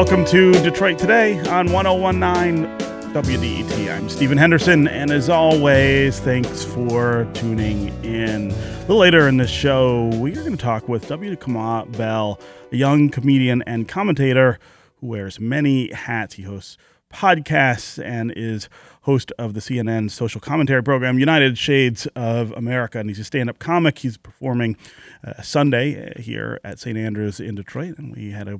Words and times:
welcome 0.00 0.24
to 0.24 0.50
Detroit 0.62 0.98
Today 0.98 1.38
on 1.50 1.70
1019 1.70 2.64
WDET. 3.12 3.94
I'm 3.94 4.08
Stephen 4.08 4.38
Henderson, 4.38 4.88
and 4.88 5.10
as 5.10 5.28
always, 5.28 6.20
thanks 6.20 6.64
for 6.64 7.28
tuning 7.34 7.88
in. 8.02 8.50
A 8.50 8.80
little 8.80 8.96
later 8.96 9.28
in 9.28 9.36
this 9.36 9.50
show, 9.50 10.06
we 10.14 10.32
are 10.32 10.40
going 10.40 10.56
to 10.56 10.56
talk 10.56 10.88
with 10.88 11.06
W. 11.08 11.36
Kamau 11.36 11.94
Bell, 11.98 12.40
a 12.72 12.76
young 12.76 13.10
comedian 13.10 13.60
and 13.66 13.86
commentator 13.86 14.58
who 15.00 15.08
wears 15.08 15.38
many 15.38 15.92
hats. 15.92 16.36
He 16.36 16.44
hosts 16.44 16.78
podcasts 17.12 18.02
and 18.02 18.32
is 18.34 18.70
host 19.02 19.32
of 19.38 19.52
the 19.52 19.60
CNN 19.60 20.10
social 20.10 20.40
commentary 20.40 20.82
program, 20.82 21.18
United 21.18 21.58
Shades 21.58 22.06
of 22.16 22.52
America. 22.52 22.98
And 23.00 23.10
he's 23.10 23.18
a 23.18 23.24
stand 23.24 23.50
up 23.50 23.58
comic. 23.58 23.98
He's 23.98 24.16
performing 24.16 24.78
uh, 25.22 25.42
Sunday 25.42 26.14
here 26.18 26.58
at 26.64 26.78
St. 26.78 26.96
Andrews 26.96 27.38
in 27.38 27.54
Detroit. 27.54 27.98
And 27.98 28.16
we 28.16 28.30
had 28.30 28.48
a 28.48 28.58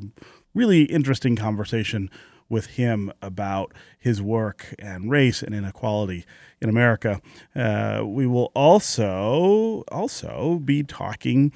really 0.54 0.82
interesting 0.84 1.36
conversation 1.36 2.10
with 2.48 2.66
him 2.66 3.12
about 3.22 3.72
his 3.98 4.20
work 4.20 4.74
and 4.78 5.10
race 5.10 5.42
and 5.42 5.54
inequality 5.54 6.26
in 6.60 6.68
America. 6.68 7.20
Uh, 7.54 8.02
we 8.04 8.26
will 8.26 8.50
also 8.54 9.84
also 9.88 10.60
be 10.64 10.82
talking 10.82 11.52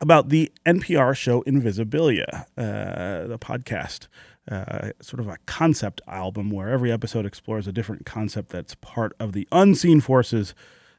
about 0.00 0.28
the 0.28 0.52
NPR 0.64 1.16
show 1.16 1.42
Invisibilia, 1.42 2.44
uh, 2.56 3.26
the 3.26 3.38
podcast, 3.38 4.08
uh, 4.50 4.90
sort 5.00 5.20
of 5.20 5.28
a 5.28 5.38
concept 5.46 6.00
album 6.06 6.50
where 6.50 6.68
every 6.68 6.92
episode 6.92 7.26
explores 7.26 7.66
a 7.66 7.72
different 7.72 8.06
concept 8.06 8.50
that's 8.50 8.74
part 8.76 9.12
of 9.18 9.32
the 9.32 9.48
unseen 9.50 10.00
forces 10.00 10.54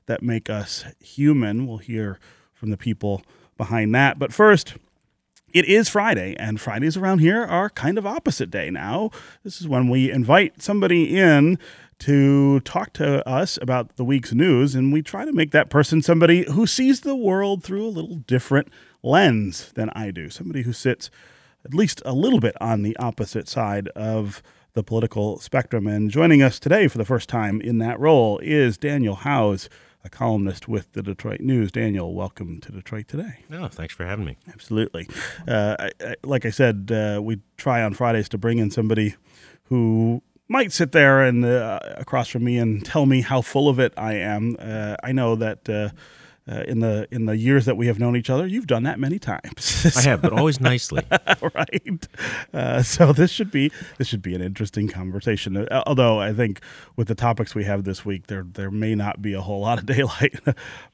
that 0.07 0.21
make 0.21 0.49
us 0.49 0.83
human. 0.99 1.67
We'll 1.67 1.77
hear 1.77 2.19
from 2.53 2.71
the 2.71 2.77
people 2.77 3.21
behind 3.55 3.93
that. 3.95 4.19
But 4.19 4.33
first, 4.33 4.75
it 5.53 5.65
is 5.65 5.87
Friday, 5.87 6.35
and 6.37 6.59
Fridays 6.59 6.97
around 6.97 7.19
here 7.19 7.43
are 7.43 7.69
kind 7.69 7.97
of 7.97 8.05
opposite 8.05 8.51
day 8.51 8.69
now. 8.69 9.11
This 9.43 9.61
is 9.61 9.67
when 9.67 9.89
we 9.89 10.11
invite 10.11 10.61
somebody 10.61 11.17
in 11.17 11.57
to 11.99 12.59
talk 12.59 12.93
to 12.93 13.27
us 13.27 13.57
about 13.61 13.95
the 13.95 14.03
week's 14.03 14.33
news, 14.33 14.75
and 14.75 14.91
we 14.91 15.01
try 15.01 15.25
to 15.25 15.31
make 15.31 15.51
that 15.51 15.69
person 15.69 16.01
somebody 16.01 16.45
who 16.51 16.67
sees 16.67 17.01
the 17.01 17.15
world 17.15 17.63
through 17.63 17.85
a 17.85 17.89
little 17.89 18.17
different 18.17 18.67
lens 19.01 19.71
than 19.73 19.89
I 19.91 20.11
do, 20.11 20.29
somebody 20.29 20.63
who 20.63 20.73
sits 20.73 21.09
at 21.63 21.73
least 21.73 22.01
a 22.05 22.13
little 22.13 22.39
bit 22.39 22.55
on 22.61 22.83
the 22.83 22.95
opposite 22.97 23.47
side 23.47 23.87
of 23.89 24.43
the 24.73 24.83
political 24.83 25.39
spectrum. 25.39 25.87
And 25.87 26.11
joining 26.11 26.43
us 26.43 26.59
today 26.59 26.87
for 26.87 26.97
the 26.97 27.05
first 27.05 27.29
time 27.29 27.61
in 27.61 27.79
that 27.79 27.99
role 27.99 28.37
is 28.39 28.77
Daniel 28.77 29.15
Howes 29.15 29.69
a 30.03 30.09
columnist 30.09 30.67
with 30.67 30.91
the 30.93 31.01
Detroit 31.01 31.41
News. 31.41 31.71
Daniel, 31.71 32.13
welcome 32.13 32.59
to 32.61 32.71
Detroit 32.71 33.07
today. 33.07 33.39
No, 33.49 33.67
thanks 33.67 33.93
for 33.93 34.05
having 34.05 34.25
me. 34.25 34.37
Absolutely. 34.51 35.07
Uh, 35.47 35.75
I, 35.79 35.91
I, 36.01 36.15
like 36.23 36.45
I 36.45 36.49
said, 36.49 36.91
uh, 36.91 37.21
we 37.21 37.39
try 37.57 37.83
on 37.83 37.93
Fridays 37.93 38.29
to 38.29 38.37
bring 38.37 38.59
in 38.59 38.71
somebody 38.71 39.15
who 39.63 40.21
might 40.47 40.71
sit 40.71 40.91
there 40.93 41.23
and 41.23 41.43
uh, 41.43 41.79
across 41.97 42.29
from 42.29 42.43
me 42.43 42.57
and 42.57 42.85
tell 42.85 43.05
me 43.05 43.21
how 43.21 43.41
full 43.41 43.67
of 43.67 43.79
it 43.79 43.93
I 43.97 44.13
am. 44.13 44.55
Uh, 44.59 44.95
I 45.03 45.11
know 45.11 45.35
that 45.35 45.93
uh, 46.49 46.63
in 46.67 46.79
the 46.79 47.07
in 47.11 47.25
the 47.25 47.35
years 47.35 47.65
that 47.65 47.75
we 47.75 47.87
have 47.87 47.99
known 47.99 48.15
each 48.15 48.29
other. 48.29 48.47
You've 48.47 48.67
done 48.67 48.83
that 48.83 48.99
many 48.99 49.19
times. 49.19 49.95
I 49.97 50.01
have, 50.01 50.21
but 50.21 50.33
always 50.33 50.59
nicely. 50.59 51.03
right. 51.55 52.07
Uh, 52.53 52.81
so 52.83 53.11
this 53.11 53.31
should 53.31 53.51
be 53.51 53.71
this 53.97 54.07
should 54.07 54.21
be 54.21 54.35
an 54.35 54.41
interesting 54.41 54.87
conversation. 54.87 55.57
Uh, 55.57 55.83
although 55.85 56.19
I 56.19 56.33
think 56.33 56.61
with 56.95 57.07
the 57.07 57.15
topics 57.15 57.53
we 57.53 57.65
have 57.65 57.83
this 57.83 58.05
week, 58.05 58.27
there 58.27 58.45
there 58.53 58.71
may 58.71 58.95
not 58.95 59.21
be 59.21 59.33
a 59.33 59.41
whole 59.41 59.61
lot 59.61 59.79
of 59.79 59.85
daylight 59.87 60.39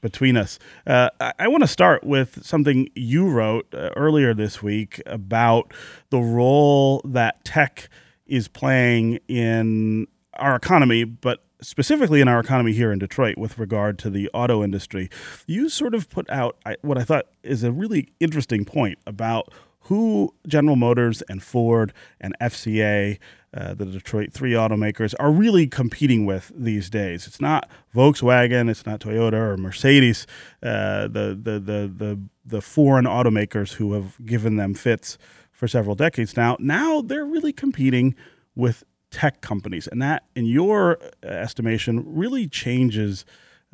between 0.02 0.38
us. 0.38 0.60
Uh, 0.88 1.10
I, 1.20 1.34
I 1.40 1.48
want 1.48 1.62
to 1.64 1.68
start 1.68 2.04
with 2.04 2.44
something 2.44 2.90
you 2.96 3.30
wrote 3.30 3.68
uh, 3.74 3.90
earlier 3.96 4.34
this 4.34 4.64
week 4.64 5.02
about 5.06 5.74
the 6.10 6.20
role 6.20 7.02
that 7.06 7.44
tech 7.46 7.90
is 8.26 8.48
playing 8.48 9.20
in 9.28 10.08
our 10.36 10.56
economy, 10.56 11.04
but 11.04 11.43
specifically 11.64 12.22
in 12.22 12.28
our 12.28 12.40
economy 12.40 12.74
here 12.74 12.92
in 12.92 13.00
Detroit 13.00 13.38
with 13.38 13.58
regard 13.58 13.98
to 14.00 14.10
the 14.10 14.30
auto 14.34 14.64
industry, 14.64 15.10
you 15.48 15.70
sort 15.70 15.96
of 15.96 16.10
put 16.10 16.30
out 16.30 16.58
what 16.82 16.98
I 16.98 17.04
thought 17.04 17.28
is 17.42 17.64
a 17.64 17.72
really 17.72 18.10
interesting 18.20 18.66
point 18.66 19.00
about 19.08 19.52
who 19.88 20.34
General 20.48 20.76
Motors 20.76 21.22
and 21.24 21.44
Ford 21.44 21.94
and 22.22 22.36
FCA, 22.40 23.20
uh, 23.54 23.74
the 23.74 23.86
Detroit 23.86 24.32
three 24.32 24.52
automakers, 24.52 25.14
are 25.20 25.32
really 25.32 25.68
competing 25.68 26.26
with 26.26 26.52
these 26.56 26.90
days. 26.90 27.28
It's 27.28 27.42
not 27.42 27.70
Volkswagen, 27.94 28.70
it's 28.70 28.86
not 28.86 29.02
Toyota 29.02 29.34
or 29.34 29.58
Mercedes, 29.58 30.26
uh, 30.62 31.08
the, 31.08 31.38
the, 31.42 31.60
the, 31.60 31.94
the, 31.96 32.20
the 32.46 32.62
foreign 32.62 33.06
automakers 33.06 33.74
who 33.74 33.94
have 33.94 34.24
given 34.26 34.56
them 34.56 34.74
fits 34.74 35.18
for 35.52 35.68
several 35.68 35.96
decades 35.96 36.38
now. 36.38 36.56
Now 36.60 37.02
they're 37.02 37.26
really 37.26 37.54
competing 37.54 38.16
with 38.56 38.84
tech 39.14 39.42
companies. 39.42 39.88
And 39.88 40.02
that, 40.02 40.24
in 40.36 40.46
your 40.46 41.00
estimation, 41.24 42.04
really 42.06 42.48
changes 42.48 43.26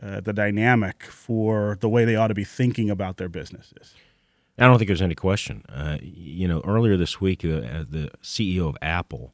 uh, 0.04 0.22
the 0.22 0.34
dynamic 0.34 1.04
for 1.04 1.78
the 1.80 1.90
way 1.90 2.06
they 2.06 2.16
ought 2.16 2.28
to 2.28 2.34
be 2.36 2.44
thinking 2.44 2.90
about 2.90 3.18
their 3.18 3.30
businesses. 3.30 3.96
I 4.58 4.66
don't 4.66 4.78
think 4.78 4.90
there's 4.90 5.02
any 5.02 5.16
question. 5.16 5.64
Uh, 5.70 5.98
you 6.02 6.48
know, 6.48 6.62
earlier 6.66 6.98
this 6.98 7.22
week, 7.22 7.46
uh, 7.46 7.86
the 7.90 8.12
CEO 8.22 8.68
of 8.68 8.78
Apple 8.82 9.34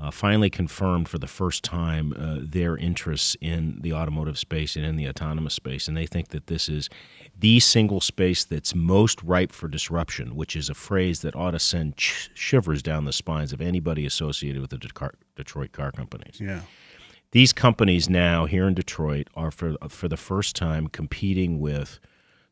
uh, 0.00 0.10
finally 0.10 0.50
confirmed 0.50 1.08
for 1.08 1.18
the 1.18 1.26
first 1.26 1.62
time 1.62 2.12
uh, 2.18 2.38
their 2.40 2.76
interests 2.76 3.36
in 3.40 3.78
the 3.80 3.92
automotive 3.92 4.38
space 4.38 4.76
and 4.76 4.84
in 4.84 4.96
the 4.96 5.08
autonomous 5.08 5.54
space. 5.54 5.88
And 5.88 5.96
they 5.96 6.06
think 6.06 6.28
that 6.28 6.46
this 6.46 6.68
is 6.68 6.90
the 7.38 7.60
single 7.60 8.00
space 8.00 8.44
that's 8.44 8.74
most 8.74 9.22
ripe 9.22 9.52
for 9.52 9.68
disruption, 9.68 10.36
which 10.36 10.56
is 10.56 10.68
a 10.68 10.74
phrase 10.74 11.20
that 11.20 11.36
ought 11.36 11.52
to 11.52 11.58
send 11.58 11.94
sh- 11.98 12.28
shivers 12.34 12.82
down 12.82 13.04
the 13.04 13.12
spines 13.12 13.52
of 13.52 13.60
anybody 13.60 14.04
associated 14.06 14.60
with 14.60 14.70
the 14.70 14.78
De- 14.78 15.10
Detroit 15.36 15.72
car 15.72 15.92
companies. 15.92 16.38
Yeah. 16.40 16.60
These 17.30 17.52
companies 17.52 18.08
now 18.08 18.46
here 18.46 18.68
in 18.68 18.74
Detroit 18.74 19.28
are 19.34 19.50
for 19.50 19.74
for 19.88 20.06
the 20.06 20.16
first 20.16 20.54
time 20.54 20.86
competing 20.86 21.58
with 21.58 21.98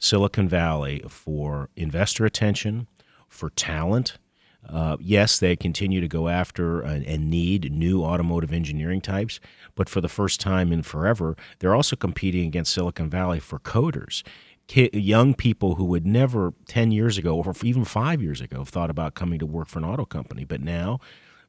Silicon 0.00 0.48
Valley 0.48 1.04
for 1.08 1.70
investor 1.76 2.24
attention, 2.24 2.88
for 3.28 3.50
talent, 3.50 4.18
uh, 4.68 4.96
yes, 5.00 5.38
they 5.38 5.56
continue 5.56 6.00
to 6.00 6.08
go 6.08 6.28
after 6.28 6.80
and, 6.80 7.04
and, 7.04 7.28
need 7.28 7.72
new 7.72 8.04
automotive 8.04 8.52
engineering 8.52 9.00
types, 9.00 9.40
but 9.74 9.88
for 9.88 10.00
the 10.00 10.08
first 10.08 10.40
time 10.40 10.72
in 10.72 10.82
forever, 10.82 11.36
they're 11.58 11.74
also 11.74 11.96
competing 11.96 12.46
against 12.46 12.72
Silicon 12.72 13.10
Valley 13.10 13.40
for 13.40 13.58
coders. 13.58 14.22
young 14.68 15.34
people 15.34 15.74
who 15.74 15.84
would 15.84 16.06
never 16.06 16.54
10 16.68 16.92
years 16.92 17.18
ago 17.18 17.36
or 17.36 17.54
even 17.64 17.84
five 17.84 18.22
years 18.22 18.40
ago 18.40 18.58
have 18.58 18.68
thought 18.68 18.90
about 18.90 19.14
coming 19.14 19.38
to 19.40 19.46
work 19.46 19.68
for 19.68 19.80
an 19.80 19.84
auto 19.84 20.04
company, 20.04 20.44
but 20.44 20.60
now 20.60 21.00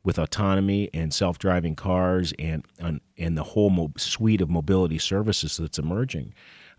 with 0.03 0.18
autonomy 0.18 0.90
and 0.94 1.13
self-driving 1.13 1.75
cars 1.75 2.34
and 2.38 2.66
and, 2.80 3.38
the 3.38 3.44
whole 3.44 3.91
suite 3.95 4.41
of 4.41 4.50
mobility 4.50 4.97
services 4.97 5.57
that's 5.57 5.80
emerging, 5.80 6.34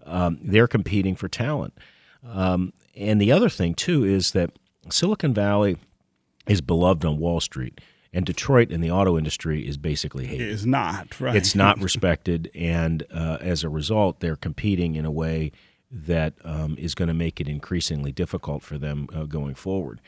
um, 0.04 0.38
they're 0.42 0.68
competing 0.68 1.16
for 1.16 1.28
talent. 1.28 1.72
Um, 2.22 2.72
and 2.94 3.20
the 3.20 3.32
other 3.32 3.48
thing 3.48 3.74
too 3.74 4.04
is 4.04 4.32
that 4.32 4.50
Silicon 4.90 5.32
Valley 5.32 5.78
is 6.46 6.60
beloved 6.60 7.04
on 7.04 7.18
Wall 7.18 7.40
Street. 7.40 7.80
And 8.12 8.24
Detroit 8.24 8.70
in 8.70 8.80
the 8.80 8.92
auto 8.92 9.18
industry 9.18 9.66
is 9.66 9.76
basically 9.76 10.26
hated. 10.26 10.42
It 10.42 10.50
is 10.50 10.64
not, 10.64 11.20
right? 11.20 11.34
It's 11.34 11.56
not 11.56 11.78
respected. 11.82 12.50
And 12.54 13.04
uh, 13.12 13.38
as 13.40 13.64
a 13.64 13.68
result, 13.68 14.20
they're 14.20 14.36
competing 14.36 14.94
in 14.94 15.04
a 15.04 15.10
way 15.10 15.50
that 15.90 16.34
um, 16.44 16.76
is 16.78 16.94
going 16.94 17.08
to 17.08 17.14
make 17.14 17.40
it 17.40 17.48
increasingly 17.48 18.12
difficult 18.12 18.62
for 18.62 18.78
them 18.78 19.08
uh, 19.12 19.24
going 19.24 19.54
forward. 19.56 20.00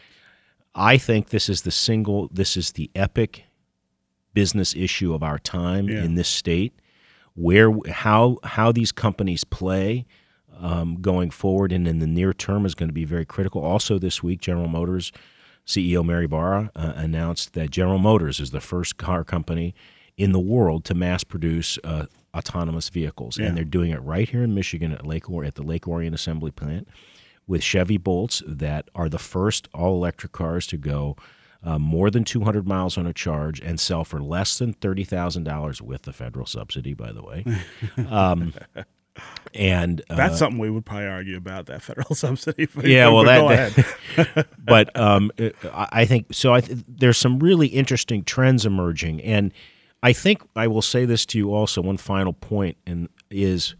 I 0.74 0.98
think 0.98 1.30
this 1.30 1.48
is 1.48 1.62
the 1.62 1.70
single, 1.70 2.28
this 2.32 2.56
is 2.56 2.72
the 2.72 2.90
epic 2.94 3.44
business 4.34 4.76
issue 4.76 5.14
of 5.14 5.22
our 5.22 5.38
time 5.38 5.88
yeah. 5.88 6.04
in 6.04 6.14
this 6.14 6.28
state, 6.28 6.78
where 7.34 7.72
how 7.90 8.38
how 8.44 8.70
these 8.70 8.92
companies 8.92 9.42
play 9.44 10.06
um, 10.60 11.00
going 11.00 11.30
forward 11.30 11.72
and 11.72 11.88
in 11.88 11.98
the 11.98 12.06
near 12.06 12.32
term 12.32 12.66
is 12.66 12.74
going 12.74 12.88
to 12.88 12.94
be 12.94 13.04
very 13.04 13.24
critical. 13.24 13.62
Also, 13.62 13.98
this 13.98 14.22
week, 14.22 14.40
General 14.40 14.68
Motors 14.68 15.12
CEO 15.66 16.04
Mary 16.04 16.26
Barra 16.26 16.70
uh, 16.76 16.92
announced 16.96 17.54
that 17.54 17.70
General 17.70 17.98
Motors 17.98 18.40
is 18.40 18.50
the 18.52 18.60
first 18.60 18.96
car 18.96 19.24
company 19.24 19.74
in 20.16 20.32
the 20.32 20.40
world 20.40 20.84
to 20.84 20.94
mass 20.94 21.24
produce 21.24 21.78
uh, 21.84 22.06
autonomous 22.34 22.88
vehicles, 22.88 23.38
yeah. 23.38 23.46
and 23.46 23.56
they're 23.56 23.64
doing 23.64 23.90
it 23.90 24.00
right 24.02 24.28
here 24.28 24.42
in 24.42 24.54
Michigan 24.54 24.92
at 24.92 25.06
Lake 25.06 25.28
or- 25.28 25.44
at 25.44 25.56
the 25.56 25.62
Lake 25.62 25.88
Orion 25.88 26.14
Assembly 26.14 26.50
Plant 26.50 26.88
with 27.46 27.62
Chevy 27.62 27.96
Bolts 27.98 28.42
that 28.46 28.88
are 28.94 29.08
the 29.08 29.18
first 29.18 29.68
all 29.74 29.94
electric 29.94 30.32
cars 30.32 30.66
to 30.68 30.76
go. 30.76 31.16
Uh, 31.64 31.80
more 31.80 32.10
than 32.10 32.22
200 32.22 32.68
miles 32.68 32.96
on 32.96 33.06
a 33.06 33.12
charge 33.12 33.60
and 33.60 33.80
sell 33.80 34.04
for 34.04 34.22
less 34.22 34.58
than 34.58 34.72
$30,000 34.74 35.80
with 35.80 36.02
the 36.02 36.12
federal 36.12 36.46
subsidy, 36.46 36.94
by 36.94 37.10
the 37.10 37.22
way. 37.22 37.44
Um, 38.08 38.54
and 39.54 40.02
uh, 40.10 40.16
that's 40.16 40.38
something 40.38 40.58
we 40.58 40.70
would 40.70 40.84
probably 40.84 41.06
argue 41.06 41.36
about 41.36 41.66
that 41.66 41.82
federal 41.82 42.14
subsidy. 42.14 42.68
yeah, 42.82 43.08
well, 43.08 43.24
that. 43.24 44.46
but 44.64 44.96
um, 44.98 45.30
I 45.72 46.04
think 46.04 46.32
so. 46.32 46.52
I 46.52 46.60
th- 46.60 46.80
there's 46.88 47.18
some 47.18 47.38
really 47.38 47.68
interesting 47.68 48.24
trends 48.24 48.66
emerging, 48.66 49.22
and 49.22 49.52
I 50.02 50.12
think 50.12 50.42
I 50.54 50.66
will 50.66 50.82
say 50.82 51.04
this 51.04 51.26
to 51.26 51.38
you 51.38 51.54
also. 51.54 51.80
One 51.82 51.96
final 51.96 52.32
point, 52.32 52.76
and 52.86 53.08
is 53.30 53.74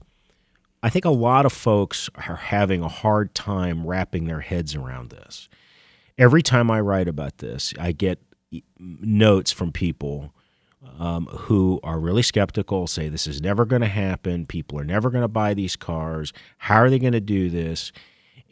I 0.82 0.88
think 0.88 1.04
a 1.04 1.10
lot 1.10 1.46
of 1.46 1.52
folks 1.52 2.08
are 2.14 2.36
having 2.36 2.82
a 2.82 2.88
hard 2.88 3.34
time 3.34 3.86
wrapping 3.86 4.26
their 4.26 4.40
heads 4.40 4.74
around 4.74 5.10
this. 5.10 5.48
Every 6.18 6.42
time 6.42 6.70
I 6.70 6.80
write 6.80 7.08
about 7.08 7.38
this, 7.38 7.74
I 7.78 7.92
get 7.92 8.18
notes 8.78 9.52
from 9.52 9.72
people 9.72 10.32
um, 10.99 11.26
who 11.26 11.81
are 11.82 11.99
really 11.99 12.23
skeptical, 12.23 12.87
say 12.87 13.08
this 13.08 13.26
is 13.26 13.40
never 13.40 13.64
going 13.64 13.82
to 13.82 13.88
happen. 13.88 14.46
People 14.46 14.78
are 14.78 14.84
never 14.84 15.11
going 15.11 15.23
to 15.23 15.28
buy 15.28 15.55
these 15.55 15.76
cars. 15.76 16.32
How 16.58 16.76
are 16.76 16.90
they 16.90 16.99
going 16.99 17.12
to 17.12 17.20
do 17.20 17.50
this? 17.50 17.93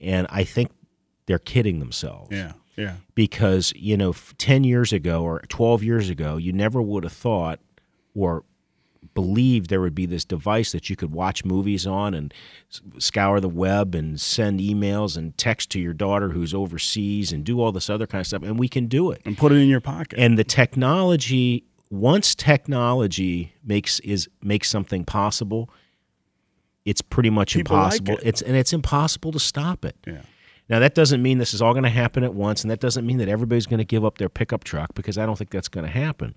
And 0.00 0.26
I 0.30 0.44
think 0.44 0.70
they're 1.26 1.38
kidding 1.38 1.78
themselves. 1.78 2.30
Yeah. 2.30 2.52
Yeah. 2.76 2.96
Because, 3.14 3.72
you 3.76 3.96
know, 3.96 4.14
10 4.38 4.64
years 4.64 4.92
ago 4.92 5.22
or 5.22 5.40
12 5.48 5.82
years 5.84 6.10
ago, 6.10 6.36
you 6.36 6.52
never 6.52 6.82
would 6.82 7.04
have 7.04 7.12
thought 7.12 7.60
or 8.14 8.44
believed 9.14 9.70
there 9.70 9.80
would 9.80 9.94
be 9.94 10.06
this 10.06 10.24
device 10.24 10.72
that 10.72 10.90
you 10.90 10.96
could 10.96 11.12
watch 11.12 11.44
movies 11.44 11.86
on 11.86 12.14
and 12.14 12.34
scour 12.98 13.38
the 13.38 13.48
web 13.48 13.94
and 13.94 14.20
send 14.20 14.60
emails 14.60 15.16
and 15.16 15.36
text 15.38 15.70
to 15.70 15.80
your 15.80 15.92
daughter 15.92 16.30
who's 16.30 16.52
overseas 16.52 17.32
and 17.32 17.44
do 17.44 17.60
all 17.60 17.70
this 17.70 17.88
other 17.88 18.06
kind 18.06 18.20
of 18.20 18.26
stuff. 18.26 18.42
And 18.42 18.58
we 18.58 18.68
can 18.68 18.86
do 18.86 19.10
it. 19.10 19.22
And 19.24 19.38
put 19.38 19.52
it 19.52 19.56
in 19.56 19.68
your 19.68 19.80
pocket. 19.80 20.18
And 20.18 20.36
the 20.36 20.44
technology, 20.44 21.64
once 21.90 22.34
technology 22.34 23.54
makes 23.64 24.00
is 24.00 24.28
makes 24.42 24.68
something 24.68 25.04
possible, 25.04 25.70
it's 26.84 27.02
pretty 27.02 27.30
much 27.30 27.54
People 27.54 27.76
like 27.76 27.98
impossible. 28.00 28.14
it. 28.18 28.28
It's 28.28 28.42
and 28.42 28.56
it's 28.56 28.72
impossible 28.72 29.32
to 29.32 29.38
stop 29.40 29.84
it. 29.84 29.96
yeah. 30.06 30.22
Now 30.68 30.78
that 30.78 30.94
doesn't 30.94 31.22
mean 31.22 31.38
this 31.38 31.52
is 31.52 31.60
all 31.60 31.72
going 31.72 31.84
to 31.84 31.90
happen 31.90 32.24
at 32.24 32.34
once, 32.34 32.62
and 32.62 32.70
that 32.70 32.80
doesn't 32.80 33.06
mean 33.06 33.18
that 33.18 33.28
everybody's 33.28 33.66
going 33.66 33.78
to 33.78 33.84
give 33.84 34.04
up 34.04 34.18
their 34.18 34.30
pickup 34.30 34.64
truck 34.64 34.94
because 34.94 35.18
I 35.18 35.26
don't 35.26 35.36
think 35.36 35.50
that's 35.50 35.68
going 35.68 35.84
to 35.84 35.92
happen. 35.92 36.34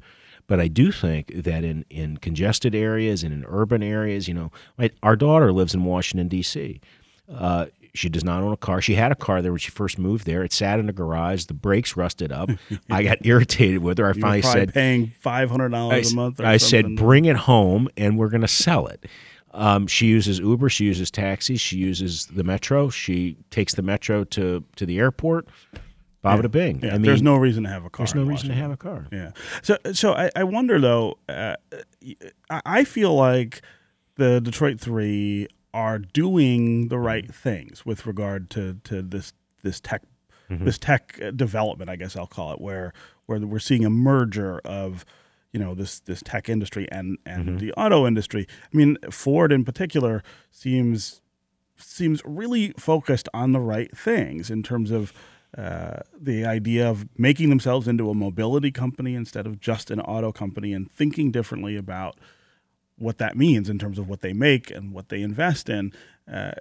But 0.48 0.60
I 0.62 0.68
do 0.70 0.92
think 0.94 1.44
that 1.44 1.64
in, 1.66 1.84
in 1.90 2.18
congested 2.18 2.74
areas 2.74 3.24
and 3.24 3.34
in 3.34 3.44
urban 3.48 3.84
areas, 3.84 4.28
you 4.30 4.34
know, 4.34 4.52
my, 4.78 4.92
our 5.04 5.16
daughter 5.18 5.52
lives 5.52 5.74
in 5.74 5.84
Washington 5.84 6.28
D.C. 6.30 6.80
Uh, 7.30 7.66
she 7.94 8.10
does 8.10 8.24
not 8.24 8.42
own 8.44 8.52
a 8.54 8.58
car. 8.58 8.82
She 8.82 8.96
had 8.96 9.12
a 9.12 9.16
car 9.16 9.42
there 9.42 9.52
when 9.52 9.60
she 9.60 9.72
first 9.72 9.98
moved 9.98 10.26
there. 10.26 10.44
It 10.44 10.54
sat 10.54 10.80
in 10.80 10.90
a 10.90 10.94
garage. 10.94 11.46
The 11.46 11.54
brakes 11.54 11.98
rusted 11.98 12.32
up. 12.32 12.50
I 12.90 13.04
got 13.04 13.26
irritated 13.26 13.80
with 13.80 13.98
her. 13.98 14.08
I 14.08 14.14
You 14.14 14.22
finally 14.22 14.42
said, 14.42 14.74
paying 14.74 15.12
five 15.22 15.50
hundred 15.50 15.70
dollars 15.70 16.12
a 16.12 16.16
month. 16.16 16.40
Or 16.40 16.46
I 16.46 16.58
said, 16.58 16.96
bring 16.96 17.26
it 17.26 17.36
home 17.38 17.90
and 17.98 18.18
we're 18.18 18.30
going 18.30 18.42
to 18.42 18.48
sell 18.48 18.88
it. 18.88 19.06
Um, 19.52 19.88
she 19.88 20.08
uses 20.08 20.40
Uber. 20.40 20.70
She 20.70 20.86
uses 20.86 21.10
taxis. 21.10 21.60
She 21.60 21.78
uses 21.78 22.28
the 22.28 22.44
metro. 22.44 22.90
She 22.90 23.38
takes 23.50 23.74
the 23.74 23.82
metro 23.82 24.24
to, 24.26 24.64
to 24.76 24.86
the 24.86 25.00
airport. 25.00 25.48
Baba 26.22 26.42
to 26.44 26.50
Bing. 26.50 26.82
Yeah, 26.84 26.90
I 26.90 26.94
mean, 26.94 27.04
there's 27.04 27.22
no 27.22 27.36
reason 27.36 27.64
to 27.64 27.70
have 27.70 27.86
a 27.86 27.90
car. 27.90 28.06
there's 28.06 28.16
no 28.16 28.24
reason 28.24 28.50
to 28.50 28.56
have 28.56 28.72
a 28.72 28.78
car. 28.78 29.08
Yeah. 29.12 29.32
So, 29.62 29.78
so 29.94 30.14
I, 30.14 30.30
I 30.36 30.44
wonder 30.44 30.80
though. 30.80 31.18
Uh, 31.30 31.56
I 32.50 32.62
I 32.66 32.84
feel 32.84 33.16
like 33.16 33.62
the 34.16 34.42
Detroit 34.42 34.80
Three 34.80 35.48
are 35.78 36.00
doing 36.00 36.88
the 36.88 36.98
right 36.98 37.26
mm-hmm. 37.26 37.34
things 37.34 37.86
with 37.86 38.08
regard 38.08 38.50
to 38.50 38.80
to 38.84 39.04
this 39.04 39.32
this 39.62 39.80
tech 39.80 40.02
mm-hmm. 40.50 40.66
this 40.66 40.80
tech 40.80 41.22
development. 41.36 41.88
I 41.88 41.96
guess 41.96 42.16
I'll 42.16 42.26
call 42.26 42.52
it 42.52 42.60
where 42.60 42.94
where 43.28 43.40
we're 43.40 43.60
seeing 43.60 43.86
a 43.86 43.92
merger 43.92 44.60
of 44.66 45.06
you 45.54 45.60
know 45.60 45.76
this 45.76 46.00
this 46.00 46.24
tech 46.24 46.50
industry 46.50 46.88
and 46.92 47.20
and 47.28 47.46
mm-hmm. 47.46 47.58
the 47.60 47.74
auto 47.74 48.08
industry. 48.08 48.48
I 48.50 48.76
mean, 48.76 48.98
Ford 49.12 49.52
in 49.52 49.64
particular 49.64 50.24
seems 50.50 51.22
seems 51.76 52.24
really 52.26 52.74
focused 52.80 53.30
on 53.36 53.52
the 53.52 53.60
right 53.60 53.96
things 53.96 54.50
in 54.50 54.64
terms 54.64 54.90
of 54.90 55.14
uh, 55.56 56.00
the 56.20 56.44
idea 56.44 56.90
of 56.90 57.08
making 57.20 57.50
themselves 57.50 57.88
into 57.88 58.10
a 58.10 58.16
mobility 58.16 58.72
company 58.72 59.14
instead 59.14 59.46
of 59.46 59.60
just 59.60 59.92
an 59.92 60.02
auto 60.02 60.32
company 60.32 60.74
and 60.74 60.92
thinking 60.92 61.30
differently 61.30 61.76
about 61.76 62.18
what 62.98 63.18
that 63.18 63.38
means 63.38 63.70
in 63.70 63.78
terms 63.78 64.00
of 64.00 64.08
what 64.10 64.22
they 64.22 64.34
make 64.34 64.72
and 64.72 64.94
what 64.94 65.10
they 65.10 65.22
invest 65.22 65.70
in. 65.70 65.94
Uh, 66.32 66.52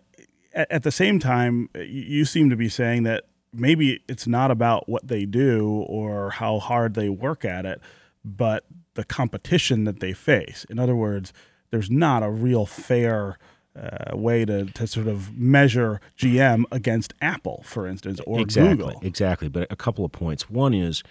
at, 0.53 0.71
at 0.71 0.83
the 0.83 0.93
same 0.93 1.19
time, 1.19 1.69
you 1.75 2.25
seem 2.25 2.51
to 2.51 2.57
be 2.57 2.69
saying 2.69 3.05
that 3.05 3.25
maybe 3.53 4.03
it's 4.09 4.27
not 4.27 4.51
about 4.51 4.89
what 4.89 5.07
they 5.09 5.25
do 5.25 5.85
or 5.89 6.31
how 6.31 6.59
hard 6.59 6.95
they 6.95 7.09
work 7.09 7.45
at 7.45 7.65
it, 7.65 7.81
but 8.25 8.65
the 8.95 9.05
competition 9.05 9.85
that 9.85 10.01
they 10.01 10.13
face. 10.13 10.67
In 10.69 10.79
other 10.79 10.97
words, 10.97 11.33
there's 11.71 11.91
not 11.91 12.23
a 12.23 12.31
real 12.31 12.67
fair 12.67 13.39
uh, 13.79 14.17
way 14.17 14.45
to, 14.45 14.65
to 14.67 14.87
sort 14.87 15.07
of 15.07 15.37
measure 15.37 16.01
GM 16.19 16.65
against 16.73 17.13
Apple, 17.21 17.63
for 17.65 17.87
instance, 17.87 18.21
or 18.27 18.41
exactly, 18.41 18.77
Google. 18.77 19.01
exactly. 19.03 19.49
But 19.49 19.71
a 19.71 19.77
couple 19.77 20.05
of 20.05 20.13
points. 20.13 20.49
One 20.49 20.73
is 20.73 21.03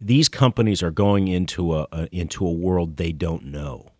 these 0.00 0.28
companies 0.28 0.82
are 0.82 0.90
going 0.90 1.28
into 1.28 1.74
a, 1.74 1.86
a 1.92 2.08
into 2.10 2.46
a 2.46 2.52
world 2.52 2.96
they 2.96 3.12
don't 3.12 3.44
know. 3.44 3.92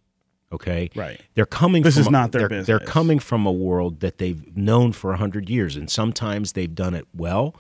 Okay, 0.50 0.88
Right. 0.94 1.20
They're 1.34 1.44
coming. 1.46 1.82
This 1.82 1.94
from 1.96 2.00
is 2.00 2.06
a- 2.06 2.10
not 2.10 2.32
their 2.32 2.48
they're, 2.48 2.62
They're 2.62 2.78
coming 2.80 3.18
from 3.18 3.44
a 3.46 3.52
world 3.52 4.00
that 4.00 4.18
they've 4.18 4.56
known 4.56 4.92
for 4.92 5.14
hundred 5.14 5.50
years, 5.50 5.76
and 5.76 5.90
sometimes 5.90 6.52
they've 6.52 6.74
done 6.74 6.94
it 6.94 7.06
well. 7.14 7.54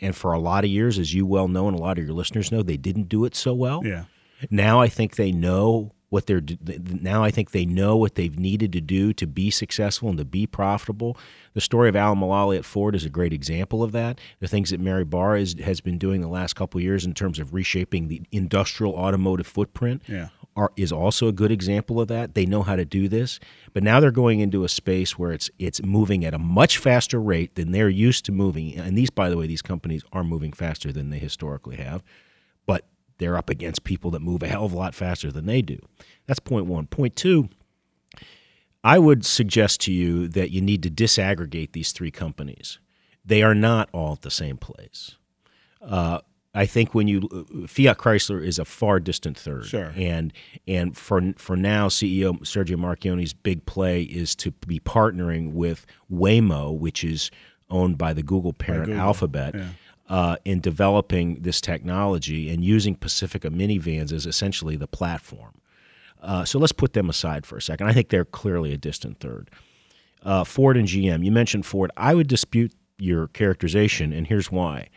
And 0.00 0.14
for 0.14 0.32
a 0.32 0.38
lot 0.38 0.64
of 0.64 0.70
years, 0.70 0.98
as 0.98 1.14
you 1.14 1.24
well 1.26 1.46
know, 1.48 1.68
and 1.68 1.76
a 1.76 1.80
lot 1.80 1.98
of 1.98 2.04
your 2.04 2.12
listeners 2.14 2.50
know, 2.52 2.62
they 2.62 2.76
didn't 2.76 3.08
do 3.08 3.24
it 3.24 3.34
so 3.36 3.54
well. 3.54 3.82
Yeah. 3.84 4.04
Now 4.50 4.80
I 4.80 4.88
think 4.88 5.16
they 5.16 5.32
know 5.32 5.92
what 6.10 6.26
they're 6.26 6.40
now 7.02 7.22
I 7.22 7.30
think 7.30 7.50
they 7.50 7.66
know 7.66 7.94
what 7.96 8.14
they've 8.14 8.38
needed 8.38 8.72
to 8.72 8.80
do 8.80 9.12
to 9.12 9.26
be 9.26 9.50
successful 9.50 10.08
and 10.08 10.16
to 10.18 10.24
be 10.24 10.46
profitable. 10.46 11.18
The 11.54 11.60
story 11.60 11.88
of 11.90 11.96
Al 11.96 12.14
Mulally 12.16 12.56
at 12.56 12.64
Ford 12.64 12.94
is 12.94 13.04
a 13.04 13.10
great 13.10 13.32
example 13.32 13.82
of 13.82 13.92
that. 13.92 14.18
The 14.40 14.48
things 14.48 14.70
that 14.70 14.80
Mary 14.80 15.04
Barra 15.04 15.40
is, 15.40 15.54
has 15.62 15.80
been 15.82 15.98
doing 15.98 16.22
the 16.22 16.28
last 16.28 16.54
couple 16.54 16.78
of 16.78 16.82
years 16.84 17.04
in 17.04 17.12
terms 17.14 17.38
of 17.38 17.52
reshaping 17.52 18.08
the 18.08 18.22
industrial 18.32 18.94
automotive 18.94 19.46
footprint 19.46 20.02
Yeah. 20.06 20.28
Are 20.58 20.72
is 20.76 20.90
also 20.90 21.28
a 21.28 21.32
good 21.32 21.52
example 21.52 22.00
of 22.00 22.08
that. 22.08 22.34
They 22.34 22.44
know 22.44 22.62
how 22.62 22.74
to 22.76 22.84
do 22.84 23.08
this, 23.08 23.38
but 23.72 23.82
now 23.82 24.00
they're 24.00 24.10
going 24.10 24.40
into 24.40 24.64
a 24.64 24.68
space 24.68 25.16
where 25.16 25.32
it's 25.32 25.50
it's 25.58 25.82
moving 25.82 26.24
at 26.24 26.34
a 26.34 26.38
much 26.38 26.78
faster 26.78 27.20
rate 27.20 27.54
than 27.54 27.70
they're 27.70 27.88
used 27.88 28.24
to 28.24 28.32
moving. 28.32 28.76
And 28.76 28.98
these, 28.98 29.10
by 29.10 29.30
the 29.30 29.36
way, 29.36 29.46
these 29.46 29.62
companies 29.62 30.02
are 30.12 30.24
moving 30.24 30.52
faster 30.52 30.92
than 30.92 31.10
they 31.10 31.18
historically 31.18 31.76
have, 31.76 32.02
but 32.66 32.86
they're 33.18 33.38
up 33.38 33.48
against 33.48 33.84
people 33.84 34.10
that 34.10 34.20
move 34.20 34.42
a 34.42 34.48
hell 34.48 34.64
of 34.64 34.72
a 34.72 34.76
lot 34.76 34.94
faster 34.94 35.30
than 35.30 35.46
they 35.46 35.62
do. 35.62 35.78
That's 36.26 36.40
point 36.40 36.66
one. 36.66 36.86
Point 36.86 37.14
two. 37.14 37.48
I 38.82 38.98
would 38.98 39.24
suggest 39.24 39.80
to 39.82 39.92
you 39.92 40.28
that 40.28 40.50
you 40.50 40.60
need 40.60 40.82
to 40.82 40.90
disaggregate 40.90 41.72
these 41.72 41.92
three 41.92 42.10
companies. 42.10 42.78
They 43.24 43.42
are 43.42 43.54
not 43.54 43.88
all 43.92 44.12
at 44.14 44.22
the 44.22 44.30
same 44.30 44.56
place. 44.56 45.16
Uh, 45.80 46.20
I 46.58 46.66
think 46.66 46.92
when 46.92 47.06
you 47.06 47.20
Fiat 47.68 47.98
Chrysler 47.98 48.44
is 48.44 48.58
a 48.58 48.64
far 48.64 48.98
distant 48.98 49.38
third, 49.38 49.66
Sure. 49.66 49.92
and 49.96 50.32
and 50.66 50.96
for 50.96 51.22
for 51.36 51.56
now, 51.56 51.86
CEO 51.86 52.40
Sergio 52.40 52.76
Marchionne's 52.76 53.32
big 53.32 53.64
play 53.64 54.02
is 54.02 54.34
to 54.36 54.50
be 54.66 54.80
partnering 54.80 55.52
with 55.52 55.86
Waymo, 56.12 56.76
which 56.76 57.04
is 57.04 57.30
owned 57.70 57.96
by 57.96 58.12
the 58.12 58.24
Google 58.24 58.52
parent 58.52 58.86
Google, 58.86 59.00
Alphabet, 59.00 59.54
yeah. 59.54 59.68
uh, 60.08 60.36
in 60.44 60.60
developing 60.60 61.42
this 61.42 61.60
technology 61.60 62.50
and 62.50 62.64
using 62.64 62.96
Pacifica 62.96 63.50
minivans 63.50 64.12
as 64.12 64.26
essentially 64.26 64.74
the 64.74 64.88
platform. 64.88 65.60
Uh, 66.20 66.44
so 66.44 66.58
let's 66.58 66.72
put 66.72 66.92
them 66.92 67.08
aside 67.08 67.46
for 67.46 67.56
a 67.56 67.62
second. 67.62 67.86
I 67.86 67.92
think 67.92 68.08
they're 68.08 68.24
clearly 68.24 68.72
a 68.72 68.76
distant 68.76 69.20
third. 69.20 69.48
Uh, 70.24 70.42
Ford 70.42 70.76
and 70.76 70.88
GM. 70.88 71.24
You 71.24 71.30
mentioned 71.30 71.66
Ford. 71.66 71.92
I 71.96 72.14
would 72.16 72.26
dispute 72.26 72.72
your 72.98 73.28
characterization, 73.28 74.12
and 74.12 74.26
here's 74.26 74.50
why. 74.50 74.88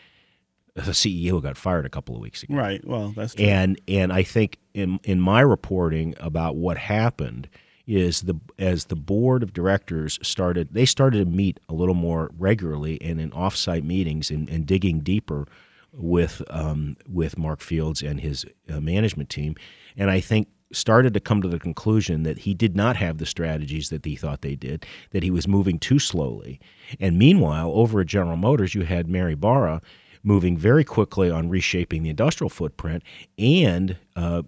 The 0.75 0.81
CEO 0.93 1.41
got 1.41 1.57
fired 1.57 1.85
a 1.85 1.89
couple 1.89 2.15
of 2.15 2.21
weeks 2.21 2.43
ago, 2.43 2.55
Right. 2.55 2.85
Well, 2.85 3.09
that's 3.15 3.35
true. 3.35 3.45
and 3.45 3.79
and 3.87 4.13
I 4.13 4.23
think 4.23 4.57
in 4.73 4.99
in 5.03 5.19
my 5.19 5.41
reporting 5.41 6.15
about 6.19 6.55
what 6.55 6.77
happened 6.77 7.49
is 7.87 8.21
the 8.21 8.35
as 8.57 8.85
the 8.85 8.95
board 8.95 9.43
of 9.43 9.51
directors 9.53 10.17
started 10.21 10.69
they 10.71 10.85
started 10.85 11.17
to 11.19 11.25
meet 11.25 11.59
a 11.67 11.73
little 11.73 11.95
more 11.95 12.29
regularly 12.37 13.01
and 13.01 13.19
in 13.19 13.31
offsite 13.31 13.83
meetings 13.83 14.29
and, 14.31 14.49
and 14.49 14.65
digging 14.65 14.99
deeper 15.01 15.45
with 15.91 16.41
um, 16.49 16.95
with 17.05 17.37
Mark 17.37 17.59
Fields 17.59 18.01
and 18.01 18.21
his 18.21 18.45
uh, 18.71 18.79
management 18.79 19.29
team, 19.29 19.55
and 19.97 20.09
I 20.09 20.21
think 20.21 20.47
started 20.71 21.13
to 21.13 21.19
come 21.19 21.41
to 21.41 21.49
the 21.49 21.59
conclusion 21.59 22.23
that 22.23 22.37
he 22.39 22.53
did 22.53 22.77
not 22.77 22.95
have 22.95 23.17
the 23.17 23.25
strategies 23.25 23.89
that 23.89 24.05
he 24.05 24.15
thought 24.15 24.41
they 24.41 24.55
did, 24.55 24.85
that 25.09 25.21
he 25.21 25.29
was 25.29 25.45
moving 25.49 25.77
too 25.77 25.99
slowly. 25.99 26.61
And 26.97 27.19
meanwhile, 27.19 27.71
over 27.75 27.99
at 27.99 28.07
General 28.07 28.37
Motors, 28.37 28.73
you 28.73 28.83
had 28.83 29.09
Mary 29.09 29.35
Barra 29.35 29.81
moving 30.23 30.57
very 30.57 30.83
quickly 30.83 31.29
on 31.29 31.49
reshaping 31.49 32.03
the 32.03 32.09
industrial 32.09 32.49
footprint 32.49 33.03
and 33.37 33.97
uh, 34.15 34.43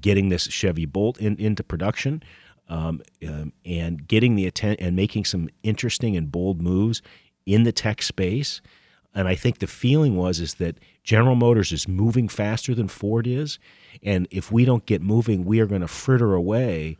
getting 0.00 0.28
this 0.28 0.44
Chevy 0.44 0.86
Bolt 0.86 1.18
in, 1.18 1.36
into 1.36 1.62
production. 1.62 2.22
Um, 2.68 3.00
um, 3.24 3.52
and 3.64 4.08
getting 4.08 4.34
the 4.34 4.44
atten- 4.44 4.74
and 4.80 4.96
making 4.96 5.24
some 5.24 5.48
interesting 5.62 6.16
and 6.16 6.32
bold 6.32 6.60
moves 6.60 7.00
in 7.44 7.62
the 7.62 7.70
tech 7.70 8.02
space. 8.02 8.60
And 9.14 9.28
I 9.28 9.36
think 9.36 9.60
the 9.60 9.68
feeling 9.68 10.16
was 10.16 10.40
is 10.40 10.54
that 10.54 10.78
General 11.04 11.36
Motors 11.36 11.70
is 11.70 11.86
moving 11.86 12.28
faster 12.28 12.74
than 12.74 12.88
Ford 12.88 13.24
is, 13.26 13.60
and 14.02 14.26
if 14.32 14.50
we 14.50 14.64
don't 14.64 14.84
get 14.84 15.00
moving, 15.00 15.44
we 15.44 15.60
are 15.60 15.66
going 15.66 15.80
to 15.80 15.86
fritter 15.88 16.34
away 16.34 16.98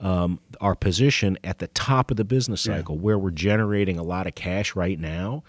um, 0.00 0.40
our 0.60 0.74
position 0.74 1.36
at 1.44 1.58
the 1.58 1.66
top 1.68 2.10
of 2.10 2.16
the 2.16 2.24
business 2.24 2.62
cycle 2.62 2.96
where 2.96 3.18
we're 3.18 3.30
generating 3.30 3.98
a 3.98 4.02
lot 4.02 4.26
of 4.26 4.34
cash 4.34 4.74
right 4.74 4.98
now. 4.98 5.42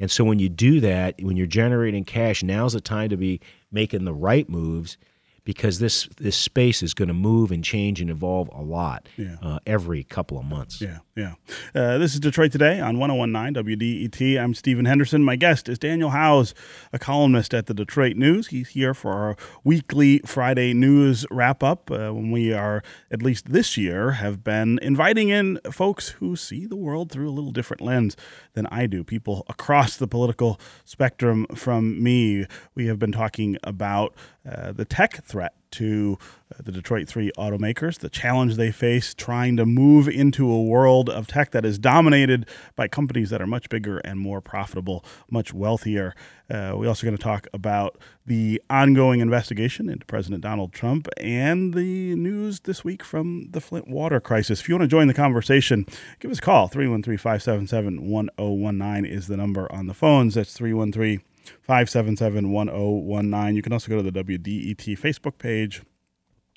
And 0.00 0.10
so 0.10 0.24
when 0.24 0.38
you 0.38 0.48
do 0.48 0.80
that, 0.80 1.14
when 1.22 1.36
you're 1.36 1.46
generating 1.46 2.04
cash, 2.04 2.42
now's 2.42 2.72
the 2.72 2.80
time 2.80 3.10
to 3.10 3.16
be 3.16 3.40
making 3.70 4.04
the 4.06 4.14
right 4.14 4.48
moves 4.48 4.96
because 5.44 5.78
this 5.78 6.08
this 6.16 6.36
space 6.36 6.82
is 6.82 6.94
going 6.94 7.08
to 7.08 7.14
move 7.14 7.50
and 7.52 7.62
change 7.64 8.00
and 8.00 8.10
evolve 8.10 8.48
a 8.52 8.62
lot 8.62 9.08
Yeah. 9.16 9.36
uh, 9.42 9.58
every 9.66 10.04
couple 10.04 10.38
of 10.38 10.44
months. 10.44 10.80
Yeah, 10.80 10.98
yeah. 11.20 11.34
Uh, 11.74 11.98
this 11.98 12.14
is 12.14 12.20
Detroit 12.20 12.50
Today 12.50 12.80
on 12.80 12.98
1019 12.98 13.62
WDET. 13.62 14.42
I'm 14.42 14.54
Stephen 14.54 14.86
Henderson. 14.86 15.22
My 15.22 15.36
guest 15.36 15.68
is 15.68 15.78
Daniel 15.78 16.10
Howes, 16.10 16.54
a 16.94 16.98
columnist 16.98 17.52
at 17.52 17.66
the 17.66 17.74
Detroit 17.74 18.16
News. 18.16 18.46
He's 18.46 18.70
here 18.70 18.94
for 18.94 19.12
our 19.12 19.36
weekly 19.62 20.20
Friday 20.24 20.72
news 20.72 21.26
wrap 21.30 21.62
up 21.62 21.90
uh, 21.90 22.10
when 22.14 22.30
we 22.30 22.54
are, 22.54 22.82
at 23.10 23.22
least 23.22 23.52
this 23.52 23.76
year, 23.76 24.12
have 24.12 24.42
been 24.42 24.78
inviting 24.80 25.28
in 25.28 25.60
folks 25.70 26.08
who 26.08 26.36
see 26.36 26.64
the 26.64 26.76
world 26.76 27.12
through 27.12 27.28
a 27.28 27.36
little 27.36 27.52
different 27.52 27.82
lens 27.82 28.16
than 28.54 28.66
I 28.68 28.86
do. 28.86 29.04
People 29.04 29.44
across 29.46 29.98
the 29.98 30.08
political 30.08 30.58
spectrum 30.86 31.46
from 31.54 32.02
me. 32.02 32.46
We 32.74 32.86
have 32.86 32.98
been 32.98 33.12
talking 33.12 33.58
about 33.62 34.14
uh, 34.50 34.72
the 34.72 34.86
tech 34.86 35.22
threat 35.22 35.52
to 35.72 36.18
uh, 36.52 36.62
the 36.64 36.72
Detroit 36.72 37.08
3 37.08 37.30
automakers, 37.38 37.98
the 37.98 38.10
challenge 38.10 38.56
they 38.56 38.70
face 38.70 39.14
trying 39.14 39.56
to 39.56 39.66
move 39.66 40.08
into 40.08 40.50
a 40.50 40.62
world 40.62 41.08
of 41.08 41.26
tech 41.26 41.50
that 41.52 41.64
is 41.64 41.78
dominated 41.78 42.46
by 42.76 42.88
companies 42.88 43.30
that 43.30 43.40
are 43.40 43.46
much 43.46 43.68
bigger 43.68 43.98
and 43.98 44.18
more 44.18 44.40
profitable, 44.40 45.04
much 45.30 45.52
wealthier. 45.54 46.14
Uh, 46.50 46.72
we're 46.74 46.88
also 46.88 47.06
going 47.06 47.16
to 47.16 47.22
talk 47.22 47.46
about 47.52 47.96
the 48.26 48.60
ongoing 48.68 49.20
investigation 49.20 49.88
into 49.88 50.04
President 50.06 50.42
Donald 50.42 50.72
Trump 50.72 51.08
and 51.18 51.74
the 51.74 52.14
news 52.16 52.60
this 52.60 52.84
week 52.84 53.04
from 53.04 53.48
the 53.50 53.60
Flint 53.60 53.88
water 53.88 54.20
crisis. 54.20 54.60
If 54.60 54.68
you 54.68 54.74
want 54.74 54.82
to 54.82 54.88
join 54.88 55.06
the 55.06 55.14
conversation, 55.14 55.86
give 56.18 56.30
us 56.30 56.38
a 56.38 56.42
call. 56.42 56.68
313 56.68 57.16
577 57.16 58.08
1019 58.08 59.04
is 59.04 59.28
the 59.28 59.36
number 59.36 59.70
on 59.72 59.86
the 59.86 59.94
phones. 59.94 60.34
That's 60.34 60.52
313 60.52 61.22
577 61.62 62.50
1019. 62.50 63.56
You 63.56 63.62
can 63.62 63.72
also 63.72 63.88
go 63.88 64.02
to 64.02 64.10
the 64.10 64.24
WDET 64.24 64.98
Facebook 64.98 65.38
page 65.38 65.82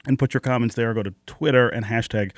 and 0.06 0.20
put 0.20 0.34
your 0.34 0.42
comments 0.42 0.76
there. 0.76 0.94
Go 0.94 1.04
to 1.04 1.14
Twitter 1.26 1.70
and 1.70 1.86
hashtag 1.86 2.32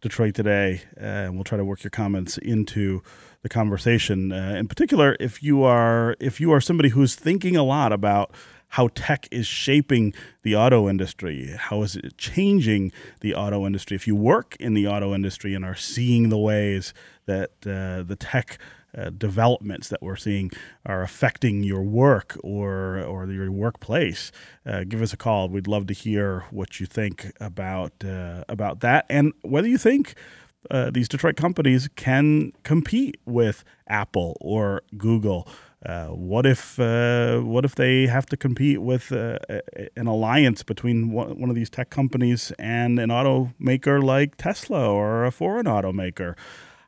Detroit 0.00 0.34
Today, 0.34 0.82
uh, 0.96 1.04
and 1.04 1.34
we'll 1.34 1.44
try 1.44 1.58
to 1.58 1.64
work 1.64 1.82
your 1.82 1.90
comments 1.90 2.38
into 2.38 3.02
the 3.42 3.48
conversation. 3.48 4.32
Uh, 4.32 4.54
in 4.56 4.68
particular, 4.68 5.16
if 5.20 5.42
you 5.42 5.62
are 5.62 6.16
if 6.20 6.40
you 6.40 6.52
are 6.52 6.60
somebody 6.60 6.90
who's 6.90 7.14
thinking 7.14 7.56
a 7.56 7.64
lot 7.64 7.92
about 7.92 8.32
how 8.72 8.88
tech 8.94 9.26
is 9.30 9.46
shaping 9.46 10.12
the 10.42 10.54
auto 10.54 10.88
industry, 10.88 11.54
how 11.58 11.82
is 11.82 11.96
it 11.96 12.16
changing 12.18 12.92
the 13.20 13.34
auto 13.34 13.66
industry? 13.66 13.94
If 13.96 14.06
you 14.06 14.14
work 14.14 14.56
in 14.60 14.74
the 14.74 14.86
auto 14.86 15.14
industry 15.14 15.54
and 15.54 15.64
are 15.64 15.74
seeing 15.74 16.28
the 16.28 16.38
ways 16.38 16.92
that 17.26 17.50
uh, 17.66 18.02
the 18.02 18.16
tech 18.18 18.58
uh, 18.96 19.10
developments 19.10 19.88
that 19.88 20.02
we're 20.02 20.16
seeing 20.16 20.50
are 20.86 21.02
affecting 21.02 21.62
your 21.62 21.82
work 21.82 22.36
or 22.42 23.00
or 23.00 23.26
your 23.26 23.50
workplace, 23.50 24.32
uh, 24.66 24.84
give 24.84 25.02
us 25.02 25.12
a 25.12 25.16
call. 25.16 25.48
We'd 25.48 25.66
love 25.66 25.86
to 25.88 25.94
hear 25.94 26.44
what 26.50 26.80
you 26.80 26.86
think 26.86 27.32
about 27.40 27.92
uh, 28.04 28.44
about 28.48 28.80
that 28.80 29.06
and 29.08 29.32
whether 29.42 29.68
you 29.68 29.78
think. 29.78 30.14
Uh, 30.70 30.90
these 30.90 31.08
Detroit 31.08 31.36
companies 31.36 31.88
can 31.94 32.52
compete 32.64 33.16
with 33.24 33.64
Apple 33.86 34.36
or 34.40 34.82
Google. 34.98 35.48
Uh, 35.86 36.06
what 36.08 36.44
if 36.44 36.78
uh, 36.80 37.38
what 37.38 37.64
if 37.64 37.76
they 37.76 38.08
have 38.08 38.26
to 38.26 38.36
compete 38.36 38.82
with 38.82 39.12
uh, 39.12 39.38
an 39.96 40.08
alliance 40.08 40.64
between 40.64 41.12
one 41.12 41.48
of 41.48 41.54
these 41.54 41.70
tech 41.70 41.88
companies 41.88 42.52
and 42.58 42.98
an 42.98 43.10
automaker 43.10 44.02
like 44.02 44.36
Tesla 44.36 44.90
or 44.90 45.24
a 45.24 45.30
foreign 45.30 45.66
automaker? 45.66 46.34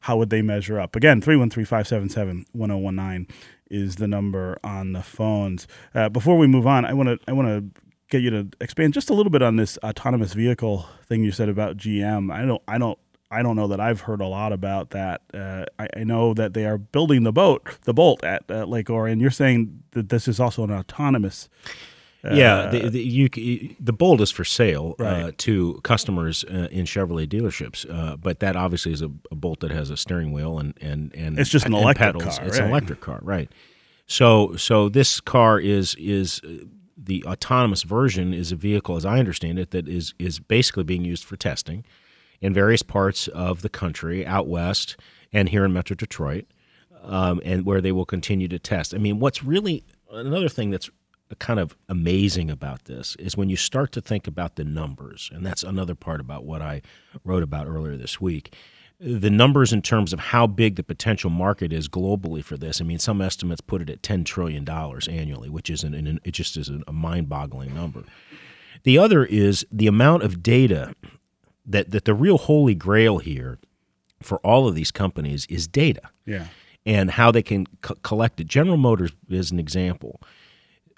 How 0.00 0.16
would 0.16 0.30
they 0.30 0.42
measure 0.42 0.80
up? 0.80 0.96
Again, 0.96 1.20
313 1.20 1.64
577 1.64 2.46
1019 2.52 3.26
is 3.70 3.96
the 3.96 4.08
number 4.08 4.58
on 4.64 4.92
the 4.92 5.02
phones. 5.02 5.66
Uh, 5.94 6.08
before 6.08 6.36
we 6.36 6.46
move 6.46 6.66
on, 6.66 6.84
I 6.84 6.92
want 6.92 7.08
to 7.08 7.18
I 7.28 7.32
want 7.32 7.48
to 7.48 7.82
get 8.08 8.22
you 8.22 8.30
to 8.30 8.48
expand 8.60 8.92
just 8.92 9.08
a 9.10 9.14
little 9.14 9.30
bit 9.30 9.42
on 9.42 9.56
this 9.56 9.78
autonomous 9.84 10.32
vehicle 10.34 10.86
thing 11.06 11.22
you 11.22 11.32
said 11.32 11.48
about 11.48 11.76
GM. 11.76 12.32
I 12.32 12.44
don't 12.44 12.62
I 12.66 12.78
don't 12.78 12.98
I 13.30 13.42
don't 13.42 13.54
know 13.54 13.68
that 13.68 13.80
I've 13.80 14.00
heard 14.02 14.20
a 14.20 14.26
lot 14.26 14.52
about 14.52 14.90
that. 14.90 15.22
Uh, 15.32 15.64
I, 15.78 15.88
I 15.98 16.04
know 16.04 16.34
that 16.34 16.52
they 16.52 16.66
are 16.66 16.78
building 16.78 17.22
the 17.22 17.32
boat, 17.32 17.78
the 17.82 17.94
Bolt 17.94 18.24
at 18.24 18.42
uh, 18.50 18.64
Lake 18.64 18.90
Orion. 18.90 19.20
You're 19.20 19.30
saying 19.30 19.84
that 19.92 20.08
this 20.08 20.26
is 20.26 20.40
also 20.40 20.64
an 20.64 20.72
autonomous. 20.72 21.48
Uh, 22.24 22.34
yeah, 22.34 22.66
the, 22.66 22.90
the, 22.90 23.02
you, 23.02 23.74
the 23.80 23.92
Bolt 23.92 24.20
is 24.20 24.30
for 24.30 24.44
sale 24.44 24.94
uh, 24.98 25.32
to 25.38 25.80
customers 25.84 26.44
uh, 26.44 26.68
in 26.70 26.84
Chevrolet 26.84 27.26
dealerships, 27.26 27.88
uh, 27.90 28.16
but 28.16 28.40
that 28.40 28.56
obviously 28.56 28.92
is 28.92 29.00
a, 29.00 29.10
a 29.30 29.34
Bolt 29.34 29.60
that 29.60 29.70
has 29.70 29.88
a 29.88 29.96
steering 29.96 30.32
wheel 30.32 30.58
and 30.58 30.74
and 30.82 31.14
and 31.14 31.38
It's 31.38 31.48
just 31.48 31.66
an 31.66 31.74
and 31.74 31.82
electric 31.82 32.14
pedals. 32.14 32.38
car, 32.38 32.46
It's 32.46 32.58
an 32.58 32.68
electric 32.68 33.00
car, 33.00 33.20
right? 33.22 33.50
So 34.06 34.54
so 34.56 34.88
this 34.88 35.20
car 35.20 35.58
is 35.58 35.94
is 35.98 36.40
uh, 36.44 36.64
the 36.96 37.24
autonomous 37.24 37.84
version 37.84 38.34
is 38.34 38.52
a 38.52 38.56
vehicle, 38.56 38.96
as 38.96 39.06
I 39.06 39.18
understand 39.18 39.58
it, 39.58 39.70
that 39.70 39.88
is 39.88 40.12
is 40.18 40.38
basically 40.40 40.84
being 40.84 41.04
used 41.04 41.24
for 41.24 41.36
testing 41.36 41.84
in 42.40 42.52
various 42.52 42.82
parts 42.82 43.28
of 43.28 43.62
the 43.62 43.68
country, 43.68 44.26
out 44.26 44.46
west 44.46 44.96
and 45.32 45.48
here 45.48 45.64
in 45.64 45.72
Metro 45.72 45.94
Detroit, 45.94 46.46
um, 47.02 47.40
and 47.44 47.64
where 47.64 47.80
they 47.80 47.92
will 47.92 48.04
continue 48.04 48.48
to 48.48 48.58
test. 48.58 48.94
I 48.94 48.98
mean, 48.98 49.20
what's 49.20 49.42
really 49.42 49.84
another 50.10 50.48
thing 50.48 50.70
that's 50.70 50.90
kind 51.36 51.60
of 51.60 51.76
amazing 51.88 52.50
about 52.50 52.84
this 52.84 53.16
is 53.16 53.36
when 53.36 53.48
you 53.48 53.56
start 53.56 53.92
to 53.92 54.00
think 54.00 54.26
about 54.26 54.56
the 54.56 54.64
numbers, 54.64 55.30
and 55.32 55.44
that's 55.46 55.62
another 55.62 55.94
part 55.94 56.20
about 56.20 56.44
what 56.44 56.60
I 56.62 56.82
wrote 57.24 57.42
about 57.42 57.66
earlier 57.66 57.96
this 57.96 58.20
week. 58.20 58.54
The 59.02 59.30
numbers 59.30 59.72
in 59.72 59.80
terms 59.80 60.12
of 60.12 60.20
how 60.20 60.46
big 60.46 60.76
the 60.76 60.82
potential 60.82 61.30
market 61.30 61.72
is 61.72 61.88
globally 61.88 62.44
for 62.44 62.56
this. 62.58 62.80
I 62.80 62.84
mean, 62.84 62.98
some 62.98 63.22
estimates 63.22 63.62
put 63.62 63.80
it 63.80 63.88
at 63.88 64.02
ten 64.02 64.24
trillion 64.24 64.64
dollars 64.64 65.08
annually, 65.08 65.48
which 65.48 65.70
is 65.70 65.82
an, 65.84 65.94
an 65.94 66.20
it 66.24 66.32
just 66.32 66.56
is 66.58 66.70
a 66.86 66.92
mind-boggling 66.92 67.74
number. 67.74 68.04
The 68.82 68.98
other 68.98 69.24
is 69.24 69.64
the 69.72 69.86
amount 69.86 70.22
of 70.22 70.42
data 70.42 70.94
that 71.64 71.90
that 71.92 72.04
the 72.04 72.12
real 72.14 72.36
holy 72.38 72.74
grail 72.74 73.18
here 73.18 73.58
for 74.22 74.38
all 74.40 74.68
of 74.68 74.74
these 74.74 74.90
companies 74.90 75.46
is 75.48 75.66
data 75.66 76.02
Yeah. 76.26 76.48
and 76.84 77.10
how 77.12 77.30
they 77.30 77.42
can 77.42 77.66
co- 77.80 77.94
collect 78.02 78.38
it. 78.38 78.46
General 78.48 78.76
Motors 78.76 79.12
is 79.30 79.50
an 79.50 79.58
example. 79.58 80.20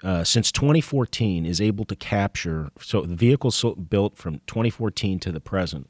Uh, 0.03 0.23
since 0.23 0.51
2014, 0.51 1.45
is 1.45 1.61
able 1.61 1.85
to 1.85 1.95
capture 1.95 2.69
so 2.79 3.01
the 3.01 3.15
vehicles 3.15 3.55
so- 3.55 3.75
built 3.75 4.17
from 4.17 4.41
2014 4.47 5.19
to 5.19 5.31
the 5.31 5.39
present, 5.39 5.89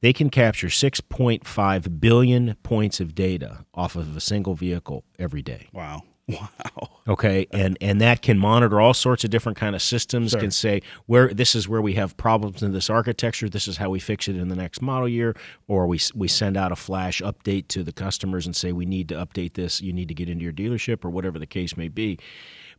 they 0.00 0.12
can 0.12 0.30
capture 0.30 0.66
6.5 0.66 2.00
billion 2.00 2.56
points 2.62 3.00
of 3.00 3.14
data 3.14 3.64
off 3.72 3.96
of 3.96 4.16
a 4.16 4.20
single 4.20 4.54
vehicle 4.54 5.04
every 5.18 5.42
day. 5.42 5.68
Wow. 5.72 6.02
Wow. 6.28 6.88
Okay, 7.06 7.46
and 7.52 7.78
and 7.80 8.00
that 8.00 8.20
can 8.20 8.36
monitor 8.36 8.80
all 8.80 8.94
sorts 8.94 9.22
of 9.22 9.30
different 9.30 9.56
kind 9.56 9.76
of 9.76 9.82
systems. 9.82 10.32
Sure. 10.32 10.40
Can 10.40 10.50
say 10.50 10.82
where 11.06 11.32
this 11.32 11.54
is 11.54 11.68
where 11.68 11.80
we 11.80 11.94
have 11.94 12.16
problems 12.16 12.64
in 12.64 12.72
this 12.72 12.90
architecture. 12.90 13.48
This 13.48 13.68
is 13.68 13.76
how 13.76 13.90
we 13.90 14.00
fix 14.00 14.26
it 14.26 14.34
in 14.34 14.48
the 14.48 14.56
next 14.56 14.82
model 14.82 15.08
year, 15.08 15.36
or 15.68 15.86
we 15.86 16.00
we 16.16 16.26
send 16.26 16.56
out 16.56 16.72
a 16.72 16.76
flash 16.76 17.22
update 17.22 17.68
to 17.68 17.84
the 17.84 17.92
customers 17.92 18.44
and 18.44 18.56
say 18.56 18.72
we 18.72 18.86
need 18.86 19.08
to 19.10 19.14
update 19.14 19.52
this. 19.52 19.80
You 19.80 19.92
need 19.92 20.08
to 20.08 20.14
get 20.14 20.28
into 20.28 20.42
your 20.42 20.52
dealership 20.52 21.04
or 21.04 21.10
whatever 21.10 21.38
the 21.38 21.46
case 21.46 21.76
may 21.76 21.86
be. 21.86 22.18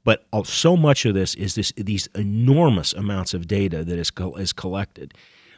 But 0.03 0.25
so 0.45 0.77
much 0.77 1.05
of 1.05 1.13
this 1.13 1.35
is 1.35 1.55
this 1.55 1.73
these 1.75 2.07
enormous 2.15 2.93
amounts 2.93 3.33
of 3.33 3.47
data 3.47 3.83
that 3.83 3.97
is 3.97 4.11
is 4.37 4.53
collected. 4.53 5.13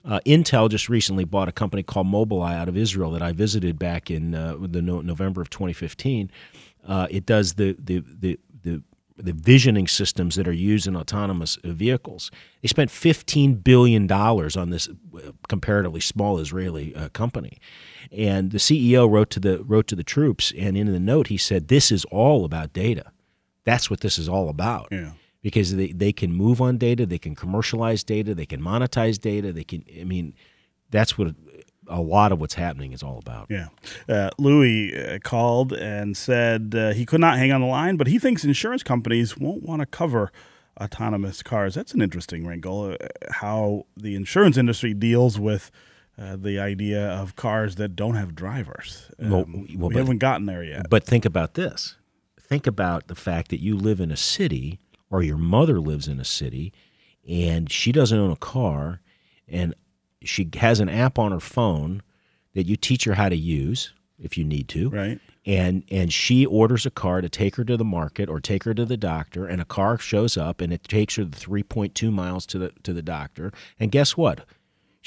Uh, 0.06 0.20
Intel 0.26 0.70
just 0.70 0.90
recently 0.90 1.26
bought 1.26 1.50
a 1.50 1.52
company 1.52 1.84
called 1.84 2.08
Mobileye 2.08 2.56
out 2.56 2.70
of 2.70 2.78
Israel 2.78 3.12
that 3.12 3.22
I 3.22 3.32
visited 3.32 3.78
back 3.78 4.10
in 4.10 4.34
uh, 4.34 4.56
the 4.60 4.82
no- 4.82 5.02
November 5.02 5.42
of 5.42 5.50
2015. 5.50 6.32
Uh, 6.88 7.08
it 7.10 7.26
does 7.26 7.56
the 7.56 7.76
the 7.78 8.00
the 8.00 8.40
the 8.64 8.82
the 9.18 9.34
visioning 9.34 9.88
systems 9.88 10.36
that 10.36 10.48
are 10.48 10.54
used 10.54 10.88
in 10.88 10.96
autonomous 10.96 11.58
uh, 11.58 11.72
vehicles. 11.74 12.32
They 12.62 12.70
spent 12.70 12.90
15 12.90 13.56
billion 13.56 14.08
dollars 14.08 14.56
on 14.56 14.70
this 14.70 14.88
uh, 14.88 15.32
comparatively 15.50 16.00
small 16.00 16.40
Israeli 16.40 16.96
uh, 16.96 17.10
company, 17.10 17.60
and 18.12 18.52
the 18.52 18.58
CEO 18.58 19.10
wrote 19.10 19.30
to 19.32 19.40
the 19.40 19.64
wrote 19.64 19.88
to 19.88 19.96
the 19.96 20.04
troops, 20.04 20.54
and 20.58 20.78
in 20.78 20.92
the 20.92 21.00
note 21.00 21.28
he 21.28 21.38
said, 21.38 21.68
"This 21.68 21.92
is 21.92 22.06
all 22.06 22.46
about 22.46 22.74
data. 22.74 23.12
That's 23.72 23.90
what 23.90 24.00
this 24.02 24.18
is 24.18 24.28
all 24.30 24.48
about." 24.50 24.88
Yeah. 24.92 25.12
because 25.42 25.76
they, 25.76 25.92
they 25.94 26.12
can 26.12 26.32
move 26.34 26.60
on 26.62 26.78
data, 26.78 27.06
they 27.06 27.18
can 27.20 27.34
commercialize 27.36 28.04
data, 28.04 28.36
they 28.36 28.46
can 28.46 28.62
monetize 28.62 29.18
data, 29.20 29.54
they 29.54 29.64
can 29.64 29.84
I 30.00 30.04
mean 30.04 30.34
that's 30.92 31.18
what 31.18 31.28
a 31.88 32.02
lot 32.02 32.32
of 32.32 32.40
what's 32.42 32.56
happening 32.56 32.92
is 32.92 33.02
all 33.02 33.18
about. 33.26 33.48
Yeah. 33.50 33.68
Uh, 34.08 34.30
Louis 34.38 34.96
uh, 34.96 35.18
called 35.24 35.74
and 35.74 36.16
said 36.16 36.74
uh, 36.76 36.92
he 36.94 37.04
could 37.06 37.20
not 37.22 37.38
hang 37.38 37.52
on 37.52 37.62
the 37.62 37.68
line, 37.68 37.96
but 37.98 38.08
he 38.08 38.20
thinks 38.20 38.44
insurance 38.44 38.84
companies 38.84 39.38
won't 39.38 39.64
want 39.64 39.80
to 39.82 39.86
cover 39.88 40.32
autonomous 40.80 41.42
cars. 41.44 41.74
That's 41.76 41.94
an 41.94 42.02
interesting 42.02 42.46
wrinkle. 42.46 42.96
Uh, 43.00 43.08
how 43.32 43.86
the 43.98 44.14
insurance 44.16 44.56
industry 44.58 44.94
deals 44.94 45.40
with 45.40 45.72
uh, 46.22 46.36
the 46.36 46.60
idea 46.60 47.08
of 47.10 47.36
cars 47.36 47.76
that 47.76 47.96
don't 47.96 48.16
have 48.16 48.36
drivers. 48.36 49.10
Um, 49.20 49.30
Well- 49.32 49.46
well, 49.48 49.90
we 49.90 49.94
but- 49.96 50.00
haven't 50.00 50.18
gotten 50.20 50.46
there 50.46 50.64
yet. 50.64 50.90
But 50.90 51.04
think 51.06 51.26
about 51.26 51.54
this. 51.56 51.96
Think 52.50 52.66
about 52.66 53.08
the 53.08 53.16
fact 53.16 53.50
that 53.52 53.62
you 53.62 53.78
live 53.78 54.00
in 54.00 54.12
a 54.12 54.18
city 54.18 54.80
or 55.12 55.22
your 55.22 55.38
mother 55.38 55.80
lives 55.80 56.08
in 56.08 56.20
a 56.20 56.26
city 56.26 56.74
and 57.28 57.72
she 57.72 57.92
doesn't 57.92 58.18
own 58.18 58.32
a 58.32 58.36
car 58.36 59.02
and 59.48 59.76
she 60.24 60.50
has 60.56 60.80
an 60.80 60.90
app 60.90 61.20
on 61.20 61.32
her 61.32 61.40
phone 61.40 62.02
that 62.56 62.66
you 62.66 62.76
teach 62.76 63.04
her 63.06 63.14
how 63.14 63.30
to 63.30 63.38
use 63.38 63.94
if 64.18 64.38
you 64.38 64.44
need 64.44 64.68
to. 64.70 64.90
Right. 64.90 65.20
and 65.46 65.84
and 65.92 66.12
she 66.12 66.46
orders 66.46 66.86
a 66.86 66.92
car 66.92 67.22
to 67.22 67.30
take 67.30 67.56
her 67.56 67.64
to 67.64 67.78
the 67.78 67.86
market 67.86 68.30
or 68.30 68.40
take 68.40 68.64
her 68.64 68.74
to 68.74 68.86
the 68.86 68.98
doctor 68.98 69.46
and 69.46 69.62
a 69.62 69.66
car 69.66 69.98
shows 70.00 70.36
up 70.36 70.60
and 70.60 70.74
it 70.74 70.84
takes 70.84 71.16
her 71.16 71.26
the 71.26 71.38
3.2 71.38 72.12
miles 72.12 72.46
to 72.48 72.58
the 72.58 72.72
to 72.84 72.94
the 72.94 73.02
doctor 73.04 73.54
and 73.80 73.92
guess 73.92 74.18
what 74.18 74.46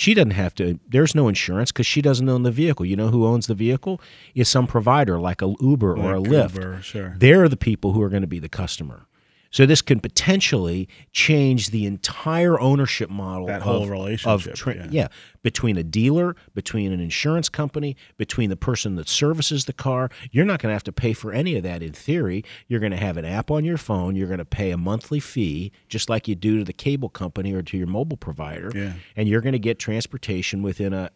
she 0.03 0.15
doesn't 0.15 0.33
have 0.33 0.55
to 0.57 0.79
there's 0.89 1.15
no 1.15 1.29
insurance 1.29 1.71
because 1.71 1.87
she 1.87 2.03
doesn't 2.03 2.29
own 2.29 2.43
the 2.43 2.51
vehicle. 2.51 2.85
You 2.85 2.97
know 2.97 3.09
who 3.09 3.25
owns 3.25 3.47
the 3.47 3.55
vehicle? 3.55 4.01
Is 4.35 4.49
some 4.49 4.67
provider 4.67 5.21
like 5.21 5.41
a 5.43 5.55
uber 5.61 5.93
or 5.97 6.19
Like 6.19 6.27
a 6.27 6.31
lyft. 6.31 6.55
Uber, 6.55 6.83
sure. 6.83 7.15
they're 7.19 7.49
the 7.49 7.57
people 7.57 7.93
who 7.93 8.03
are 8.03 8.09
going 8.09 8.23
to 8.23 8.27
be 8.29 8.41
the 8.41 8.49
customer 8.49 9.07
so 9.53 9.67
this 9.67 9.83
can 9.83 10.01
potentially 10.01 10.89
change 11.13 11.71
the 11.71 11.87
entire 11.87 12.59
ownership 12.59 13.11
model 13.11 13.47
That 13.47 13.59
of, 13.59 13.63
whole 13.63 13.87
relationship, 13.87 14.55
tra- 14.55 14.75
yeah. 14.75 14.87
yeah, 14.91 15.09
between 15.43 15.77
a 15.77 15.85
dealer, 15.85 16.35
between 16.55 16.91
an 16.91 17.01
insurance 17.01 17.49
company, 17.49 17.95
between 18.17 18.51
the 18.51 18.57
person 18.57 18.97
that 18.97 19.09
services 19.09 19.67
the 19.67 19.75
car. 19.75 20.11
You're 20.31 20.47
not 20.47 20.61
going 20.61 20.71
to 20.71 20.75
have 20.75 20.85
to 20.85 20.93
pay 20.93 21.13
for 21.13 21.33
any 21.33 21.55
of 21.57 21.63
that 21.63 21.83
in 21.83 21.93
theory. 21.93 22.45
You're 22.67 22.81
going 22.81 22.93
to 22.93 22.99
have 22.99 23.19
an 23.19 23.27
app 23.27 23.51
on 23.51 23.65
your 23.65 23.77
phone. 23.77 24.17
You're 24.17 24.27
going 24.27 24.39
to 24.39 24.45
pay 24.47 24.71
a 24.71 24.79
monthly 24.79 25.21
fee, 25.21 25.71
just 25.87 26.09
like 26.09 26.27
you 26.27 26.35
do 26.35 26.59
to 26.59 26.65
the 26.65 26.73
cable 26.73 27.11
company 27.11 27.53
or 27.53 27.63
to 27.63 27.77
your 27.77 27.87
mobile 27.87 28.17
provider. 28.17 28.73
Yeah. 28.75 28.95
And 29.15 29.29
you're 29.29 29.43
going 29.43 29.53
to 29.53 29.59
get 29.59 29.79
transportation 29.79 30.63
within 30.63 30.95
a 30.95 31.11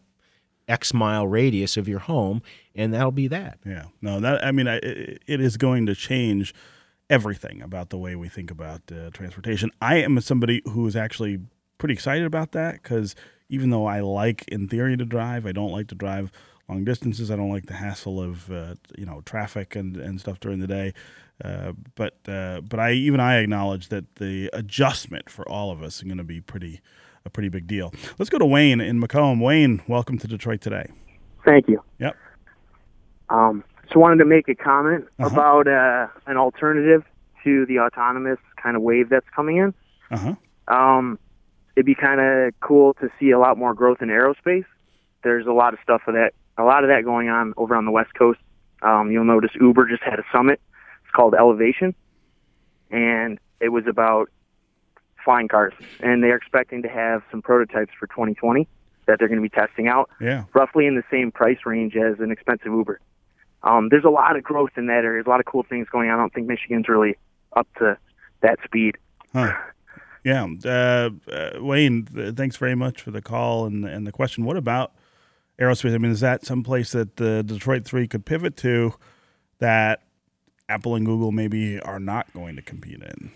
X 0.67 0.93
mile 0.93 1.27
radius 1.27 1.77
of 1.77 1.87
your 1.87 1.99
home, 1.99 2.41
and 2.75 2.93
that'll 2.93 3.11
be 3.11 3.27
that. 3.29 3.57
Yeah, 3.65 3.85
no, 4.01 4.19
that 4.19 4.45
I 4.45 4.51
mean, 4.51 4.67
I, 4.67 4.75
it 4.77 5.23
it 5.25 5.41
is 5.41 5.57
going 5.57 5.85
to 5.85 5.95
change 5.95 6.53
everything 7.09 7.61
about 7.61 7.89
the 7.89 7.97
way 7.97 8.15
we 8.15 8.29
think 8.29 8.51
about 8.51 8.81
uh, 8.91 9.09
transportation. 9.11 9.71
I 9.81 9.97
am 9.97 10.19
somebody 10.21 10.61
who 10.65 10.85
is 10.87 10.95
actually 10.95 11.39
pretty 11.77 11.93
excited 11.93 12.25
about 12.25 12.51
that 12.53 12.81
because 12.81 13.15
even 13.49 13.69
though 13.69 13.85
I 13.85 14.01
like, 14.01 14.45
in 14.47 14.67
theory, 14.67 14.97
to 14.97 15.05
drive, 15.05 15.45
I 15.45 15.51
don't 15.51 15.71
like 15.71 15.87
to 15.87 15.95
drive 15.95 16.31
long 16.67 16.83
distances. 16.83 17.31
I 17.31 17.35
don't 17.35 17.51
like 17.51 17.67
the 17.67 17.73
hassle 17.73 18.21
of 18.21 18.51
uh, 18.51 18.75
you 18.97 19.05
know 19.05 19.21
traffic 19.25 19.75
and, 19.75 19.97
and 19.97 20.19
stuff 20.19 20.39
during 20.39 20.59
the 20.59 20.67
day. 20.67 20.93
Uh, 21.43 21.73
but 21.95 22.17
uh, 22.27 22.61
but 22.61 22.79
I 22.79 22.91
even 22.93 23.19
I 23.19 23.37
acknowledge 23.37 23.89
that 23.89 24.15
the 24.15 24.49
adjustment 24.53 25.29
for 25.29 25.47
all 25.47 25.71
of 25.71 25.83
us 25.83 25.97
is 25.97 26.03
going 26.03 26.17
to 26.17 26.23
be 26.23 26.41
pretty 26.41 26.81
a 27.25 27.29
pretty 27.29 27.49
big 27.49 27.67
deal. 27.67 27.93
Let's 28.17 28.29
go 28.29 28.37
to 28.37 28.45
Wayne 28.45 28.81
in 28.81 28.99
Macomb. 28.99 29.39
Wayne, 29.39 29.81
welcome 29.87 30.17
to 30.17 30.27
Detroit 30.27 30.61
today. 30.61 30.91
Thank 31.45 31.67
you. 31.67 31.81
Yep. 31.99 32.15
Um, 33.29 33.63
just 33.87 33.95
wanted 33.95 34.17
to 34.17 34.25
make 34.25 34.47
a 34.49 34.55
comment 34.55 35.05
Uh-huh. 35.19 35.29
about 35.33 35.67
uh, 35.67 36.07
an 36.25 36.37
alternative 36.37 37.03
to 37.43 37.65
the 37.67 37.79
autonomous 37.79 38.39
kind 38.61 38.75
of 38.75 38.81
wave 38.81 39.09
that's 39.09 39.27
coming 39.35 39.57
in. 39.57 39.73
Uh 40.11 40.17
huh. 40.17 40.73
Um, 40.73 41.19
it'd 41.75 41.85
be 41.85 41.95
kind 41.95 42.19
of 42.19 42.53
cool 42.59 42.93
to 42.95 43.09
see 43.19 43.31
a 43.31 43.39
lot 43.39 43.57
more 43.57 43.73
growth 43.73 44.01
in 44.01 44.09
aerospace. 44.09 44.65
There's 45.23 45.45
a 45.47 45.51
lot 45.53 45.73
of 45.73 45.79
stuff 45.81 46.01
of 46.07 46.13
that, 46.15 46.31
a 46.57 46.63
lot 46.63 46.83
of 46.83 46.89
that 46.89 47.03
going 47.05 47.29
on 47.29 47.53
over 47.55 47.75
on 47.75 47.85
the 47.85 47.91
West 47.91 48.13
Coast. 48.13 48.39
Um, 48.81 49.11
you'll 49.11 49.23
notice 49.23 49.51
Uber 49.59 49.87
just 49.87 50.03
had 50.03 50.19
a 50.19 50.23
summit. 50.31 50.59
It's 51.03 51.11
called 51.15 51.33
Elevation, 51.33 51.95
and 52.91 53.39
it 53.61 53.69
was 53.69 53.85
about 53.87 54.29
flying 55.23 55.47
cars. 55.47 55.73
And 56.01 56.21
they're 56.23 56.35
expecting 56.35 56.81
to 56.83 56.89
have 56.89 57.23
some 57.31 57.41
prototypes 57.41 57.91
for 57.97 58.07
2020 58.07 58.67
that 59.07 59.19
they're 59.19 59.27
going 59.29 59.41
to 59.41 59.49
be 59.49 59.49
testing 59.49 59.87
out 59.87 60.09
Yeah. 60.19 60.43
roughly 60.53 60.85
in 60.85 60.95
the 60.95 61.03
same 61.09 61.31
price 61.31 61.59
range 61.65 61.95
as 61.95 62.19
an 62.19 62.29
expensive 62.31 62.67
Uber. 62.73 62.99
Um, 63.63 63.89
there's 63.89 64.03
a 64.03 64.09
lot 64.09 64.35
of 64.35 64.43
growth 64.43 64.71
in 64.77 64.87
that 64.87 65.03
area. 65.03 65.17
There's 65.17 65.25
a 65.25 65.29
lot 65.29 65.39
of 65.39 65.45
cool 65.45 65.63
things 65.63 65.87
going 65.91 66.09
on. 66.09 66.19
I 66.19 66.21
don't 66.21 66.33
think 66.33 66.47
Michigan's 66.47 66.87
really 66.87 67.17
up 67.55 67.67
to 67.79 67.97
that 68.41 68.59
speed. 68.63 68.97
Huh. 69.33 69.53
Yeah. 70.23 70.47
Uh, 70.65 71.09
uh, 71.31 71.63
Wayne, 71.63 72.03
thanks 72.35 72.57
very 72.57 72.75
much 72.75 73.01
for 73.01 73.11
the 73.11 73.21
call 73.21 73.65
and, 73.65 73.85
and 73.85 74.05
the 74.05 74.11
question. 74.11 74.45
What 74.45 74.57
about 74.57 74.93
aerospace? 75.59 75.93
I 75.93 75.97
mean, 75.97 76.11
is 76.11 76.19
that 76.19 76.45
someplace 76.45 76.91
that 76.91 77.15
the 77.15 77.43
Detroit 77.43 77.85
3 77.85 78.07
could 78.07 78.25
pivot 78.25 78.57
to 78.57 78.93
that 79.59 80.03
Apple 80.69 80.95
and 80.95 81.05
Google 81.05 81.31
maybe 81.31 81.79
are 81.79 81.99
not 81.99 82.31
going 82.33 82.55
to 82.57 82.61
compete 82.61 83.01
in? 83.01 83.31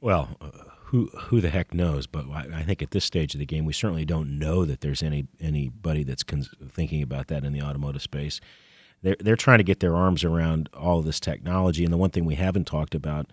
Well, 0.00 0.36
uh, 0.40 0.50
who 0.86 1.06
who 1.06 1.40
the 1.40 1.50
heck 1.50 1.74
knows? 1.74 2.06
But 2.06 2.26
I, 2.30 2.46
I 2.54 2.62
think 2.62 2.82
at 2.82 2.90
this 2.90 3.04
stage 3.04 3.34
of 3.34 3.40
the 3.40 3.46
game, 3.46 3.64
we 3.64 3.72
certainly 3.72 4.04
don't 4.04 4.38
know 4.38 4.64
that 4.64 4.80
there's 4.80 5.02
any 5.02 5.26
anybody 5.40 6.04
that's 6.04 6.22
cons- 6.22 6.54
thinking 6.68 7.02
about 7.02 7.28
that 7.28 7.44
in 7.44 7.52
the 7.52 7.62
automotive 7.62 8.02
space. 8.02 8.40
They're 9.02 9.16
they're 9.20 9.36
trying 9.36 9.58
to 9.58 9.64
get 9.64 9.80
their 9.80 9.94
arms 9.94 10.24
around 10.24 10.68
all 10.74 10.98
of 10.98 11.04
this 11.04 11.20
technology, 11.20 11.84
and 11.84 11.92
the 11.92 11.98
one 11.98 12.10
thing 12.10 12.24
we 12.24 12.34
haven't 12.34 12.66
talked 12.66 12.94
about 12.94 13.26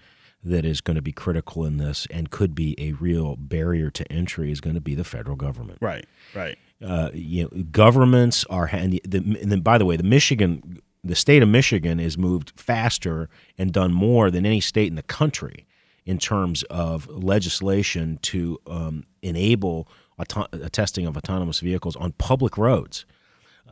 that 0.43 0.65
is 0.65 0.81
going 0.81 0.95
to 0.95 1.01
be 1.01 1.11
critical 1.11 1.65
in 1.65 1.77
this 1.77 2.05
and 2.11 2.29
could 2.29 2.53
be 2.53 2.75
a 2.77 2.91
real 2.93 3.35
barrier 3.35 3.89
to 3.89 4.09
entry 4.11 4.51
is 4.51 4.59
going 4.59 4.75
to 4.75 4.81
be 4.81 4.95
the 4.95 5.03
federal 5.03 5.35
government. 5.35 5.79
Right, 5.81 6.05
right. 6.35 6.57
Uh, 6.85 7.09
you 7.13 7.43
know, 7.43 7.63
governments 7.71 8.45
are, 8.49 8.69
and, 8.73 8.91
the, 8.91 9.01
the, 9.05 9.17
and 9.19 9.51
then 9.51 9.61
by 9.61 9.77
the 9.77 9.85
way, 9.85 9.95
the 9.95 10.03
Michigan, 10.03 10.79
the 11.01 11.15
state 11.15 11.41
of 11.41 11.47
Michigan 11.47 11.99
has 11.99 12.17
moved 12.17 12.51
faster 12.57 13.29
and 13.57 13.71
done 13.71 13.93
more 13.93 14.29
than 14.29 14.45
any 14.45 14.59
state 14.59 14.87
in 14.87 14.95
the 14.95 15.03
country 15.03 15.65
in 16.05 16.17
terms 16.17 16.63
of 16.63 17.07
legislation 17.07 18.19
to 18.21 18.59
um, 18.67 19.05
enable 19.21 19.87
auto- 20.19 20.47
a 20.51 20.69
testing 20.69 21.05
of 21.05 21.15
autonomous 21.15 21.61
vehicles 21.61 21.95
on 21.95 22.11
public 22.13 22.57
roads. 22.57 23.05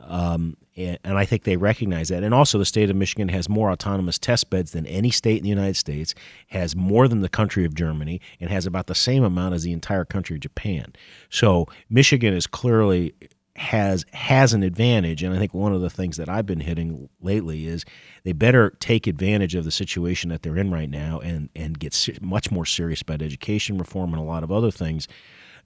Um, 0.00 0.56
and, 0.76 0.98
and 1.04 1.18
I 1.18 1.24
think 1.24 1.44
they 1.44 1.56
recognize 1.56 2.08
that. 2.08 2.22
And 2.22 2.34
also, 2.34 2.58
the 2.58 2.64
state 2.64 2.90
of 2.90 2.96
Michigan 2.96 3.28
has 3.28 3.48
more 3.48 3.70
autonomous 3.70 4.18
test 4.18 4.50
beds 4.50 4.72
than 4.72 4.86
any 4.86 5.10
state 5.10 5.38
in 5.38 5.42
the 5.42 5.48
United 5.48 5.76
States, 5.76 6.14
has 6.48 6.74
more 6.74 7.08
than 7.08 7.20
the 7.20 7.28
country 7.28 7.64
of 7.64 7.74
Germany, 7.74 8.20
and 8.40 8.50
has 8.50 8.66
about 8.66 8.86
the 8.86 8.94
same 8.94 9.22
amount 9.22 9.54
as 9.54 9.62
the 9.62 9.72
entire 9.72 10.04
country 10.04 10.36
of 10.36 10.40
Japan. 10.40 10.92
So, 11.30 11.66
Michigan 11.88 12.34
is 12.34 12.46
clearly 12.46 13.14
has 13.56 14.06
has 14.14 14.54
an 14.54 14.62
advantage 14.62 15.22
and 15.22 15.34
i 15.34 15.38
think 15.38 15.52
one 15.52 15.74
of 15.74 15.82
the 15.82 15.90
things 15.90 16.16
that 16.16 16.26
i've 16.26 16.46
been 16.46 16.60
hitting 16.60 17.10
lately 17.20 17.66
is 17.66 17.84
they 18.24 18.32
better 18.32 18.70
take 18.80 19.06
advantage 19.06 19.54
of 19.54 19.64
the 19.64 19.70
situation 19.70 20.30
that 20.30 20.42
they're 20.42 20.56
in 20.56 20.70
right 20.70 20.88
now 20.88 21.18
and 21.20 21.50
and 21.54 21.78
get 21.78 22.08
much 22.22 22.50
more 22.50 22.64
serious 22.64 23.02
about 23.02 23.20
education 23.20 23.76
reform 23.76 24.14
and 24.14 24.22
a 24.22 24.24
lot 24.24 24.42
of 24.42 24.50
other 24.50 24.70
things 24.70 25.06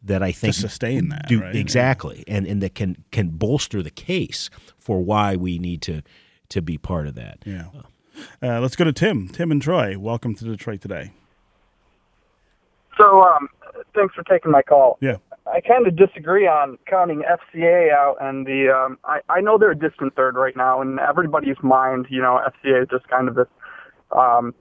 that 0.03 0.23
i 0.23 0.33
think 0.33 0.55
sustain 0.55 1.09
that, 1.09 1.27
do 1.29 1.41
right? 1.41 1.55
exactly 1.57 2.23
and 2.27 2.47
and 2.47 2.63
that 2.63 2.75
can 2.75 2.97
can 3.11 3.29
bolster 3.29 3.83
the 3.83 3.91
case 3.91 4.51
for 4.79 5.01
why 5.03 5.37
we 5.37 5.59
need 5.59 5.83
to 5.83 6.03
to 6.49 6.63
be 6.63 6.79
part 6.79 7.07
of 7.07 7.15
that 7.15 7.39
Yeah. 7.45 7.67
Uh, 8.43 8.61
let's 8.61 8.77
go 8.77 8.85
to 8.85 8.93
Tim. 8.95 9.29
Tim 9.29 9.51
and 9.51 9.61
Troy, 9.61 9.99
welcome 9.99 10.35
to 10.37 10.45
Detroit 10.45 10.81
today. 10.81 11.13
So, 12.99 13.23
um, 13.23 13.49
thanks 13.95 14.15
for 14.15 14.23
taking 14.23 14.51
my 14.51 14.63
call. 14.63 14.99
Yeah. 15.01 15.17
I 15.47 15.61
kind 15.61 15.87
of 15.87 15.97
disagree 15.97 16.47
on 16.47 16.77
counting 16.87 17.23
FCA 17.23 17.93
out, 17.93 18.17
and 18.21 18.47
the 18.47 18.75
um, 18.75 18.99
I, 19.05 19.21
I 19.29 19.41
know 19.41 19.59
they're 19.59 19.71
a 19.71 19.79
distant 19.79 20.17
third 20.17 20.35
right 20.35 20.57
now, 20.57 20.81
in 20.81 20.99
everybody's 20.99 21.57
mind, 21.63 22.07
you 22.11 22.21
know, 22.21 22.41
FCA 22.45 22.83
is 22.83 22.89
just 22.91 23.07
kind 23.09 23.29
of 23.29 23.37
this 23.37 23.47
um, 24.11 24.55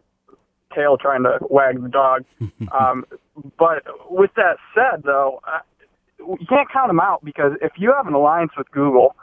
tail 0.75 0.97
trying 0.97 1.23
to 1.23 1.37
wag 1.49 1.81
the 1.81 1.89
dog. 1.89 2.25
um, 2.71 3.05
but 3.57 3.83
with 4.09 4.31
that 4.35 4.57
said, 4.73 5.03
though, 5.03 5.41
you 6.19 6.45
can't 6.47 6.71
count 6.71 6.89
them 6.89 6.99
out 6.99 7.23
because 7.23 7.53
if 7.61 7.73
you 7.77 7.93
have 7.95 8.07
an 8.07 8.13
alliance 8.13 8.51
with 8.57 8.69
Google 8.71 9.15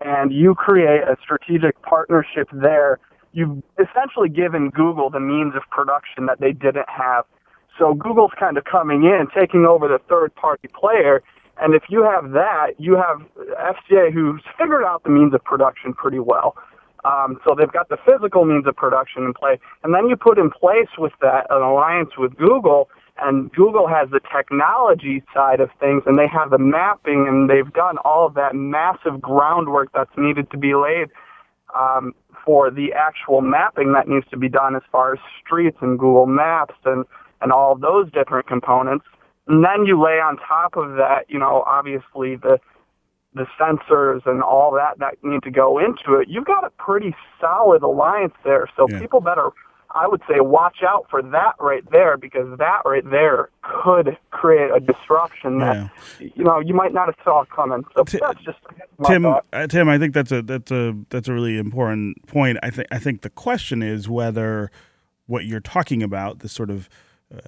and 0.00 0.32
you 0.32 0.54
create 0.54 1.02
a 1.02 1.16
strategic 1.22 1.80
partnership 1.82 2.48
there, 2.52 2.98
you've 3.32 3.62
essentially 3.78 4.28
given 4.28 4.70
Google 4.70 5.10
the 5.10 5.20
means 5.20 5.54
of 5.54 5.62
production 5.70 6.26
that 6.26 6.40
they 6.40 6.52
didn't 6.52 6.88
have. 6.88 7.24
So 7.78 7.94
Google's 7.94 8.32
kind 8.38 8.58
of 8.58 8.64
coming 8.64 9.04
in, 9.04 9.26
taking 9.38 9.64
over 9.64 9.86
the 9.86 10.00
third 10.08 10.34
party 10.34 10.68
player. 10.68 11.22
And 11.60 11.74
if 11.74 11.84
you 11.88 12.02
have 12.02 12.32
that, 12.32 12.72
you 12.78 12.96
have 12.96 13.22
FCA 13.38 14.12
who's 14.12 14.42
figured 14.58 14.84
out 14.84 15.04
the 15.04 15.10
means 15.10 15.34
of 15.34 15.44
production 15.44 15.92
pretty 15.92 16.18
well. 16.18 16.56
Um, 17.04 17.38
so 17.46 17.54
they've 17.56 17.72
got 17.72 17.88
the 17.88 17.98
physical 18.04 18.44
means 18.44 18.66
of 18.66 18.76
production 18.76 19.24
in 19.24 19.34
play. 19.34 19.58
And 19.82 19.94
then 19.94 20.08
you 20.08 20.16
put 20.16 20.38
in 20.38 20.50
place 20.50 20.88
with 20.98 21.12
that 21.20 21.46
an 21.50 21.62
alliance 21.62 22.10
with 22.18 22.36
Google, 22.36 22.88
and 23.20 23.52
Google 23.52 23.88
has 23.88 24.10
the 24.10 24.20
technology 24.20 25.22
side 25.34 25.60
of 25.60 25.70
things, 25.80 26.02
and 26.06 26.18
they 26.18 26.28
have 26.28 26.50
the 26.50 26.58
mapping, 26.58 27.26
and 27.28 27.50
they've 27.50 27.72
done 27.72 27.98
all 28.04 28.26
of 28.26 28.34
that 28.34 28.54
massive 28.54 29.20
groundwork 29.20 29.90
that's 29.92 30.16
needed 30.16 30.50
to 30.50 30.58
be 30.58 30.74
laid 30.74 31.08
um, 31.76 32.14
for 32.44 32.70
the 32.70 32.92
actual 32.92 33.40
mapping 33.40 33.92
that 33.92 34.08
needs 34.08 34.26
to 34.30 34.36
be 34.36 34.48
done 34.48 34.76
as 34.76 34.82
far 34.90 35.14
as 35.14 35.18
streets 35.44 35.78
and 35.80 35.98
Google 35.98 36.26
Maps 36.26 36.76
and 36.84 37.04
and 37.40 37.52
all 37.52 37.76
those 37.76 38.10
different 38.10 38.48
components. 38.48 39.04
And 39.46 39.64
then 39.64 39.86
you 39.86 40.00
lay 40.00 40.18
on 40.18 40.36
top 40.38 40.76
of 40.76 40.96
that, 40.96 41.24
you 41.28 41.38
know, 41.38 41.62
obviously 41.66 42.36
the 42.36 42.58
the 43.34 43.46
sensors 43.60 44.24
and 44.26 44.42
all 44.42 44.72
that 44.72 44.98
that 44.98 45.18
need 45.22 45.42
to 45.42 45.50
go 45.50 45.78
into 45.78 46.14
it. 46.14 46.28
You've 46.28 46.46
got 46.46 46.64
a 46.64 46.70
pretty 46.70 47.14
solid 47.40 47.82
alliance 47.82 48.34
there. 48.44 48.68
So 48.76 48.88
Yeah. 48.88 48.98
people 48.98 49.20
better 49.20 49.50
I 49.94 50.06
would 50.06 50.20
say 50.28 50.40
watch 50.40 50.82
out 50.86 51.06
for 51.08 51.22
that 51.22 51.54
right 51.58 51.82
there 51.90 52.18
because 52.18 52.58
that 52.58 52.82
right 52.84 53.08
there 53.10 53.48
could 53.62 54.18
create 54.30 54.70
a 54.70 54.80
disruption 54.80 55.60
that 55.60 55.90
you 56.18 56.44
know 56.44 56.60
you 56.60 56.74
might 56.74 56.92
not 56.92 57.06
have 57.06 57.16
saw 57.24 57.44
coming. 57.46 57.84
So 57.96 58.04
Ti- 58.04 58.18
that's 58.20 58.40
just 58.42 58.58
Tim, 59.06 59.24
uh, 59.24 59.40
Tim, 59.66 59.88
I 59.88 59.98
think 59.98 60.12
that's 60.12 60.30
a 60.30 60.42
that's 60.42 60.70
a 60.70 60.94
that's 61.08 61.26
a 61.26 61.32
really 61.32 61.56
important 61.56 62.26
point. 62.26 62.58
I 62.62 62.68
think 62.70 62.88
I 62.90 62.98
think 62.98 63.22
the 63.22 63.30
question 63.30 63.82
is 63.82 64.08
whether 64.10 64.70
what 65.26 65.46
you're 65.46 65.60
talking 65.60 66.02
about, 66.02 66.40
the 66.40 66.48
sort 66.50 66.68
of 66.70 66.90
uh, 67.34 67.38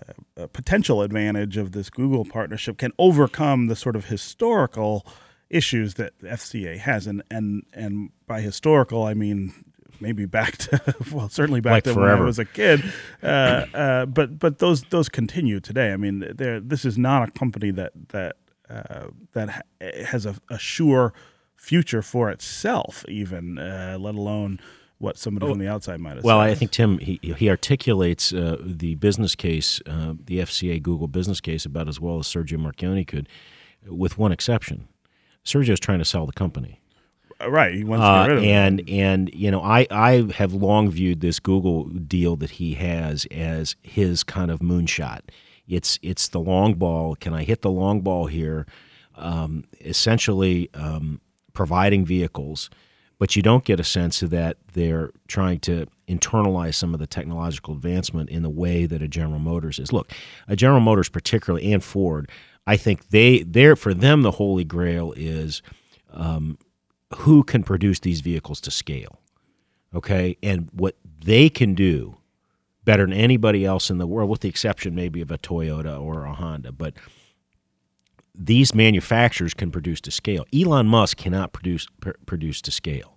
uh, 0.42 0.46
potential 0.46 1.02
advantage 1.02 1.58
of 1.58 1.72
this 1.72 1.90
Google 1.90 2.24
partnership, 2.24 2.78
can 2.78 2.92
overcome 2.98 3.66
the 3.66 3.76
sort 3.76 3.96
of 3.96 4.06
historical 4.06 5.06
issues 5.50 5.94
that 5.94 6.18
the 6.20 6.28
FCA 6.28 6.78
has, 6.78 7.06
and 7.06 7.22
and 7.30 7.64
and 7.72 8.10
by 8.26 8.40
historical 8.40 9.04
I 9.04 9.14
mean 9.14 9.52
maybe 10.00 10.24
back 10.24 10.56
to 10.56 10.94
well, 11.12 11.28
certainly 11.28 11.60
back 11.60 11.72
Like 11.72 11.84
to 11.84 11.94
forever. 11.94 12.12
when 12.12 12.22
I 12.22 12.26
was 12.26 12.38
a 12.38 12.44
kid. 12.44 12.82
Uh, 13.22 13.26
uh, 13.74 14.06
but 14.06 14.38
but 14.38 14.58
those 14.58 14.82
those 14.84 15.08
continue 15.08 15.60
today. 15.60 15.92
I 15.92 15.96
mean, 15.96 16.24
this 16.36 16.84
is 16.84 16.96
not 16.96 17.28
a 17.28 17.32
company 17.32 17.70
that 17.72 17.92
that 18.08 18.36
uh, 18.68 19.08
that 19.32 19.50
ha- 19.50 20.04
has 20.06 20.26
a, 20.26 20.36
a 20.48 20.58
sure 20.58 21.12
future 21.56 22.02
for 22.02 22.30
itself, 22.30 23.04
even 23.08 23.58
uh, 23.58 23.96
let 24.00 24.14
alone 24.14 24.60
what 24.98 25.16
somebody 25.18 25.46
from 25.46 25.58
the 25.58 25.68
outside 25.68 25.98
might 26.00 26.16
have. 26.16 26.24
Well, 26.24 26.40
said. 26.40 26.50
I 26.50 26.54
think 26.54 26.70
Tim 26.70 26.98
he 26.98 27.18
he 27.22 27.48
articulates 27.50 28.32
uh, 28.32 28.56
the 28.60 28.94
business 28.96 29.34
case, 29.34 29.80
uh, 29.86 30.14
the 30.24 30.38
FCA 30.38 30.82
Google 30.82 31.08
business 31.08 31.40
case, 31.40 31.64
about 31.66 31.88
as 31.88 32.00
well 32.00 32.18
as 32.18 32.26
Sergio 32.26 32.58
Marchionne 32.58 33.06
could, 33.06 33.28
with 33.86 34.16
one 34.18 34.32
exception. 34.32 34.88
Sergio's 35.44 35.80
trying 35.80 35.98
to 36.00 36.04
sell 36.04 36.26
the 36.26 36.32
company. 36.32 36.80
Uh, 37.40 37.50
right. 37.50 37.74
He 37.74 37.84
wants 37.84 38.02
to 38.02 38.06
Uh, 38.06 38.22
get 38.26 38.28
rid 38.30 38.38
of 38.38 38.44
it. 38.44 38.48
and 38.48 38.88
and 38.88 39.34
you 39.34 39.50
know 39.50 39.62
I 39.62 39.86
I 39.90 40.26
have 40.34 40.52
long 40.52 40.90
viewed 40.90 41.20
this 41.20 41.40
Google 41.40 41.84
deal 41.84 42.36
that 42.36 42.50
he 42.50 42.74
has 42.74 43.24
as 43.30 43.76
his 43.82 44.22
kind 44.22 44.50
of 44.50 44.60
moonshot. 44.60 45.20
It's 45.66 45.98
it's 46.02 46.28
the 46.28 46.40
long 46.40 46.74
ball. 46.74 47.14
Can 47.14 47.32
I 47.32 47.44
hit 47.44 47.62
the 47.62 47.70
long 47.70 48.00
ball 48.02 48.26
here? 48.26 48.66
Um, 49.16 49.64
essentially, 49.80 50.68
um, 50.74 51.20
providing 51.52 52.04
vehicles, 52.06 52.70
but 53.20 53.36
you 53.36 53.42
don't 53.42 53.64
get 53.64 53.78
a 53.78 53.84
sense 53.84 54.22
of 54.22 54.30
that 54.30 54.56
they're 54.72 55.12
trying 55.28 55.60
to 55.60 55.86
internalize 56.08 56.74
some 56.74 56.94
of 56.94 57.00
the 57.00 57.06
technological 57.06 57.74
advancement 57.74 58.30
in 58.30 58.42
the 58.42 58.50
way 58.50 58.86
that 58.86 59.02
a 59.02 59.06
General 59.06 59.38
Motors 59.38 59.78
is. 59.78 59.92
Look, 59.92 60.10
a 60.48 60.56
General 60.56 60.80
Motors 60.80 61.10
particularly 61.10 61.70
and 61.70 61.84
Ford, 61.84 62.30
I 62.66 62.78
think 62.78 63.10
they 63.10 63.42
they're 63.42 63.76
for 63.76 63.92
them 63.92 64.22
the 64.22 64.32
holy 64.32 64.64
grail 64.64 65.12
is 65.16 65.60
um, 66.12 66.56
who 67.18 67.44
can 67.44 67.62
produce 67.62 68.00
these 68.00 68.22
vehicles 68.22 68.58
to 68.62 68.70
scale. 68.70 69.20
Okay. 69.94 70.38
And 70.42 70.70
what 70.72 70.96
they 71.22 71.50
can 71.50 71.74
do 71.74 72.16
better 72.84 73.04
than 73.04 73.12
anybody 73.12 73.66
else 73.66 73.90
in 73.90 73.98
the 73.98 74.06
world, 74.06 74.30
with 74.30 74.40
the 74.40 74.48
exception 74.48 74.94
maybe 74.94 75.20
of 75.20 75.30
a 75.30 75.36
Toyota 75.36 76.00
or 76.00 76.24
a 76.24 76.32
Honda, 76.32 76.72
but 76.72 76.94
these 78.34 78.74
manufacturers 78.74 79.54
can 79.54 79.70
produce 79.70 80.00
to 80.02 80.10
scale. 80.10 80.44
Elon 80.54 80.86
Musk 80.86 81.16
cannot 81.16 81.52
produce 81.52 81.86
pr- 82.00 82.10
produce 82.26 82.60
to 82.62 82.70
scale. 82.70 83.16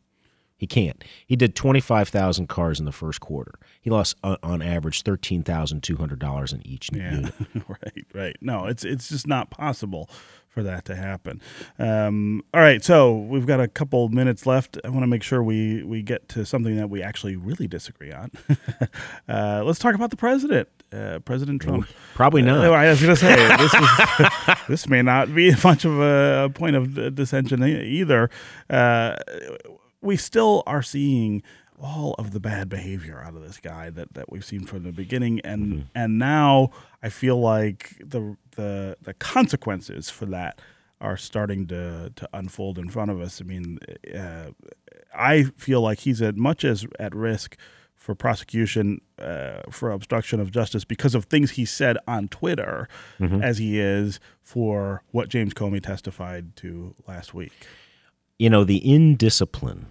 He 0.56 0.68
can't. 0.68 1.04
He 1.28 1.36
did 1.36 1.56
25,000 1.56 2.48
cars 2.48 2.80
in 2.80 2.86
the 2.86 2.94
first 2.94 3.20
quarter. 3.20 3.54
He 3.82 3.90
lost 3.90 4.16
uh, 4.24 4.38
on 4.42 4.62
average 4.62 5.04
$13,200 5.04 6.54
in 6.54 6.66
each 6.68 6.90
Yeah, 6.94 7.16
unit. 7.16 7.34
right, 7.68 8.06
right. 8.14 8.36
No, 8.40 8.66
it's 8.66 8.86
it's 8.86 9.10
just 9.10 9.28
not 9.28 9.50
possible 9.50 10.10
for 10.48 10.64
that 10.64 10.86
to 10.86 10.96
happen. 10.96 11.42
Um, 11.80 12.44
all 12.54 12.62
right, 12.62 12.84
so 12.84 13.18
we've 13.18 13.46
got 13.48 13.60
a 13.60 13.68
couple 13.68 14.08
minutes 14.10 14.46
left. 14.46 14.78
I 14.86 14.90
want 14.90 15.02
to 15.04 15.08
make 15.08 15.24
sure 15.24 15.44
we 15.44 15.84
we 15.84 16.02
get 16.02 16.30
to 16.30 16.46
something 16.46 16.78
that 16.78 16.90
we 16.90 17.02
actually 17.02 17.36
really 17.36 17.68
disagree 17.68 18.12
on. 18.12 18.32
uh, 19.28 19.64
let's 19.66 19.80
talk 19.80 19.96
about 19.96 20.12
the 20.12 20.18
president, 20.18 20.70
uh, 20.94 21.20
President 21.20 21.62
Trump. 21.62 21.88
Probably 22.14 22.42
not. 22.42 22.66
Uh, 22.66 22.72
I 22.72 22.90
was 22.90 23.02
going 23.02 23.16
to 23.16 23.20
say 23.20 23.36
this 23.58 23.74
is 23.74 24.58
this 24.68 24.88
may 24.88 25.02
not 25.02 25.34
be 25.34 25.54
much 25.64 25.86
of 25.86 26.00
a, 26.00 26.52
point 26.54 26.76
of 26.76 26.98
uh, 26.98 27.10
dissension 27.10 27.64
either. 27.64 28.30
Uh, 28.70 29.16
we 30.02 30.18
still 30.18 30.64
are 30.68 30.84
seeing 30.84 31.42
all 31.80 32.14
of 32.18 32.32
the 32.32 32.40
bad 32.40 32.70
behavior 32.70 33.22
out 33.26 33.36
of 33.36 33.42
this 33.42 33.58
guy 33.58 33.90
that, 33.90 34.14
that 34.14 34.32
we've 34.32 34.46
seen 34.46 34.66
from 34.66 34.84
the 34.84 34.92
beginning, 34.92 35.40
and 35.42 35.88
and 35.96 36.20
now 36.20 36.70
I 37.02 37.10
feel 37.10 37.40
like 37.40 37.96
the 38.00 38.38
the 38.56 38.98
the 39.02 39.14
consequences 39.14 40.10
for 40.10 40.26
that 40.28 40.62
are 41.02 41.18
starting 41.18 41.68
to 41.68 42.12
to 42.16 42.30
unfold 42.34 42.78
in 42.78 42.90
front 42.90 43.12
of 43.12 43.20
us. 43.20 43.42
I 43.42 43.46
mean, 43.46 43.80
uh, 44.16 44.52
I 45.16 45.44
feel 45.58 45.82
like 45.82 46.00
he's 46.00 46.22
as 46.22 46.36
much 46.36 46.64
as 46.64 46.86
at 47.00 47.16
risk 47.16 47.58
for 48.04 48.14
prosecution 48.14 49.00
uh, 49.18 49.62
for 49.72 49.90
obstruction 49.90 50.42
of 50.42 50.52
justice 50.52 50.84
because 50.84 51.16
of 51.16 51.24
things 51.24 51.52
he 51.52 51.64
said 51.64 51.98
on 52.06 52.28
Twitter 52.28 52.90
as 53.42 53.60
he 53.60 53.80
is 53.80 54.20
for 54.42 55.02
what 55.12 55.30
James 55.30 55.54
Comey 55.54 55.82
testified 55.82 56.54
to 56.58 56.94
last 57.08 57.34
week. 57.34 57.54
you 58.38 58.50
know, 58.50 58.66
the 58.66 58.82
indiscipline 58.86 59.86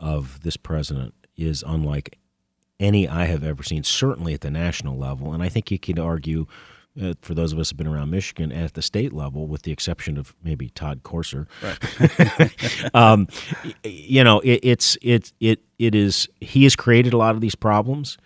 of 0.00 0.40
this 0.42 0.56
president 0.56 1.14
is 1.36 1.62
unlike 1.64 2.18
any 2.80 3.06
I 3.06 3.26
have 3.26 3.44
ever 3.44 3.62
seen, 3.62 3.84
certainly 3.84 4.34
at 4.34 4.40
the 4.40 4.50
national 4.50 4.98
level. 4.98 5.32
And 5.32 5.40
I 5.40 5.48
think 5.48 5.70
you 5.70 5.78
could 5.78 6.00
argue, 6.00 6.46
uh, 7.00 7.14
for 7.22 7.34
those 7.34 7.52
of 7.52 7.58
us 7.58 7.70
who've 7.70 7.76
been 7.76 7.86
around 7.86 8.10
Michigan, 8.10 8.52
at 8.52 8.74
the 8.74 8.82
state 8.82 9.12
level, 9.12 9.46
with 9.46 9.62
the 9.62 9.72
exception 9.72 10.16
of 10.16 10.34
maybe 10.42 10.68
Todd 10.70 11.02
Courser. 11.02 11.48
um, 12.94 13.28
you 13.82 14.22
know, 14.22 14.40
it, 14.40 14.60
it's 14.62 14.96
it 15.02 15.32
it 15.40 15.60
it 15.78 15.94
is. 15.94 16.28
He 16.40 16.64
has 16.64 16.76
created 16.76 17.12
a 17.12 17.16
lot 17.16 17.34
of 17.34 17.40
these 17.40 17.54
problems 17.54 18.16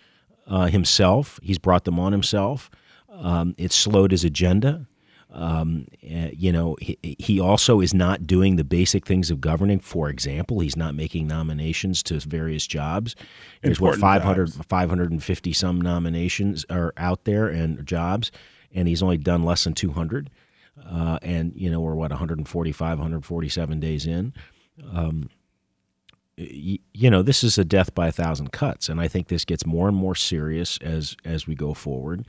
uh, 0.47 0.67
himself. 0.67 1.39
He's 1.41 1.57
brought 1.57 1.85
them 1.85 1.99
on 1.99 2.11
himself. 2.11 2.69
Um, 3.11 3.55
it's 3.57 3.75
slowed 3.75 4.11
his 4.11 4.23
agenda. 4.23 4.87
Um, 5.31 5.87
uh, 6.03 6.29
you 6.33 6.51
know, 6.51 6.75
he, 6.81 6.97
he 7.19 7.39
also 7.39 7.81
is 7.81 7.93
not 7.93 8.25
doing 8.25 8.55
the 8.55 8.63
basic 8.63 9.05
things 9.05 9.29
of 9.29 9.39
governing. 9.39 9.79
For 9.79 10.09
example, 10.09 10.59
he's 10.59 10.75
not 10.75 10.95
making 10.95 11.27
nominations 11.27 12.01
to 12.03 12.19
various 12.19 12.65
jobs. 12.65 13.15
There's 13.61 13.79
what 13.79 13.93
Important 13.95 14.23
500, 14.23 14.45
jobs. 14.47 14.65
550 14.67 15.53
some 15.53 15.79
nominations 15.79 16.65
are 16.69 16.93
out 16.97 17.25
there 17.25 17.47
and 17.47 17.85
jobs, 17.85 18.31
and 18.73 18.87
he's 18.87 19.01
only 19.03 19.17
done 19.17 19.43
less 19.43 19.63
than 19.63 19.73
200. 19.73 20.29
Uh, 20.89 21.19
and 21.21 21.51
you 21.55 21.69
know 21.69 21.81
we're 21.81 21.95
what 21.95 22.11
145, 22.11 22.97
147 22.97 23.79
days 23.79 24.05
in. 24.07 24.33
Um, 24.93 25.29
y- 26.37 26.79
you 26.93 27.09
know 27.09 27.21
this 27.21 27.43
is 27.43 27.57
a 27.57 27.65
death 27.65 27.93
by 27.93 28.07
a 28.07 28.11
thousand 28.11 28.51
cuts, 28.51 28.87
and 28.89 28.99
I 29.01 29.07
think 29.07 29.27
this 29.27 29.43
gets 29.45 29.65
more 29.65 29.87
and 29.87 29.97
more 29.97 30.15
serious 30.15 30.77
as 30.81 31.17
as 31.25 31.47
we 31.47 31.55
go 31.55 31.73
forward. 31.73 32.25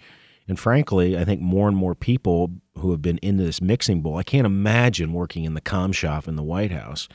And 0.48 0.58
frankly, 0.58 1.16
I 1.16 1.24
think 1.24 1.40
more 1.40 1.68
and 1.68 1.76
more 1.76 1.94
people 1.94 2.50
who 2.78 2.90
have 2.90 3.00
been 3.00 3.18
into 3.18 3.44
this 3.44 3.62
mixing 3.62 4.02
bowl, 4.02 4.16
I 4.16 4.24
can't 4.24 4.46
imagine 4.46 5.12
working 5.12 5.44
in 5.44 5.54
the 5.54 5.60
com 5.60 5.92
shop 5.92 6.26
in 6.26 6.34
the 6.34 6.42
White 6.42 6.72
House, 6.72 7.08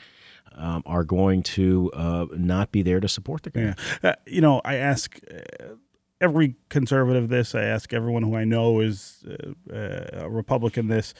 um, 0.54 0.82
are 0.86 1.04
going 1.04 1.42
to 1.42 1.90
uh, 1.92 2.26
not 2.32 2.72
be 2.72 2.80
there 2.80 2.98
to 2.98 3.08
support 3.08 3.42
the 3.42 3.50
guy. 3.50 3.60
Yeah. 3.60 3.74
Uh, 4.02 4.14
you 4.26 4.40
know, 4.40 4.62
I 4.64 4.76
ask 4.76 5.20
uh, 5.30 5.74
every 6.20 6.56
conservative 6.68 7.28
this, 7.28 7.54
I 7.54 7.64
ask 7.64 7.92
everyone 7.92 8.22
who 8.22 8.36
I 8.36 8.44
know 8.44 8.80
is 8.80 9.24
uh, 9.28 9.74
uh, 9.74 10.24
a 10.24 10.30
Republican 10.30 10.88
this, 10.88 11.14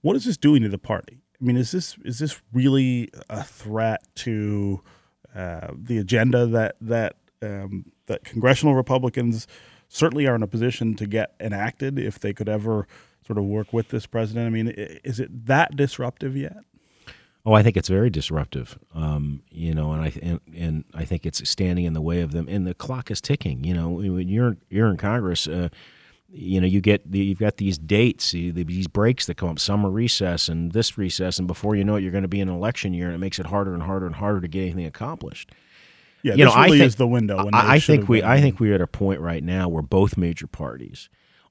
what 0.00 0.16
is 0.16 0.24
this 0.24 0.36
doing 0.36 0.62
to 0.62 0.68
the 0.68 0.78
party? 0.78 1.22
I 1.40 1.44
mean, 1.44 1.56
is 1.56 1.70
this 1.70 1.96
is 2.04 2.18
this 2.18 2.40
really 2.52 3.10
a 3.30 3.44
threat 3.44 4.02
to 4.16 4.82
uh, 5.34 5.68
the 5.72 5.98
agenda 5.98 6.46
that 6.46 6.76
that 6.80 7.16
um, 7.42 7.92
that 8.06 8.24
congressional 8.24 8.74
Republicans 8.74 9.46
certainly 9.88 10.26
are 10.26 10.34
in 10.34 10.42
a 10.42 10.48
position 10.48 10.94
to 10.96 11.06
get 11.06 11.34
enacted 11.40 11.98
if 11.98 12.18
they 12.18 12.32
could 12.32 12.48
ever 12.48 12.86
sort 13.24 13.38
of 13.38 13.44
work 13.44 13.72
with 13.72 13.88
this 13.88 14.06
president? 14.06 14.46
I 14.46 14.50
mean, 14.50 14.68
is 14.68 15.20
it 15.20 15.46
that 15.46 15.76
disruptive 15.76 16.36
yet? 16.36 16.58
Oh, 17.48 17.54
I 17.54 17.62
think 17.62 17.78
it's 17.78 17.88
very 17.88 18.10
disruptive. 18.10 18.78
Um, 18.94 19.42
you 19.50 19.74
know, 19.74 19.92
and 19.92 20.02
I 20.02 20.12
and, 20.22 20.40
and 20.54 20.84
I 20.92 21.06
think 21.06 21.24
it's 21.24 21.48
standing 21.48 21.86
in 21.86 21.94
the 21.94 22.02
way 22.02 22.20
of 22.20 22.32
them. 22.32 22.46
And 22.46 22.66
the 22.66 22.74
clock 22.74 23.10
is 23.10 23.22
ticking. 23.22 23.64
You 23.64 23.72
know, 23.72 23.88
when 23.88 24.28
you're 24.28 24.58
you're 24.68 24.88
in 24.90 24.98
Congress, 24.98 25.48
uh, 25.48 25.70
you 26.28 26.60
know, 26.60 26.66
you 26.66 26.82
get 26.82 27.10
the, 27.10 27.20
you've 27.20 27.38
got 27.38 27.56
these 27.56 27.78
dates, 27.78 28.32
these 28.32 28.86
breaks 28.86 29.24
that 29.24 29.38
come 29.38 29.48
up, 29.48 29.58
summer 29.58 29.88
recess 29.88 30.50
and 30.50 30.72
this 30.72 30.98
recess, 30.98 31.38
and 31.38 31.48
before 31.48 31.74
you 31.74 31.84
know 31.84 31.96
it, 31.96 32.02
you're 32.02 32.12
going 32.12 32.20
to 32.20 32.28
be 32.28 32.40
in 32.40 32.50
an 32.50 32.54
election 32.54 32.92
year, 32.92 33.06
and 33.06 33.14
it 33.14 33.18
makes 33.18 33.38
it 33.38 33.46
harder 33.46 33.72
and 33.72 33.82
harder 33.84 34.04
and 34.04 34.16
harder 34.16 34.42
to 34.42 34.48
get 34.48 34.64
anything 34.64 34.84
accomplished. 34.84 35.50
Yeah, 36.22 36.34
You 36.34 36.44
know, 36.44 36.52
I 36.54 36.68
think- 36.68 36.82
is 36.82 36.96
the 36.96 37.06
window. 37.06 37.48
I, 37.54 37.76
I 37.76 37.78
think 37.78 38.10
we 38.10 38.20
been- 38.20 38.28
I 38.28 38.42
think 38.42 38.60
we're 38.60 38.74
at 38.74 38.82
a 38.82 38.86
point 38.86 39.20
right 39.22 39.42
now 39.42 39.70
where 39.70 39.82
both 39.82 40.18
major 40.18 40.46
parties 40.46 41.08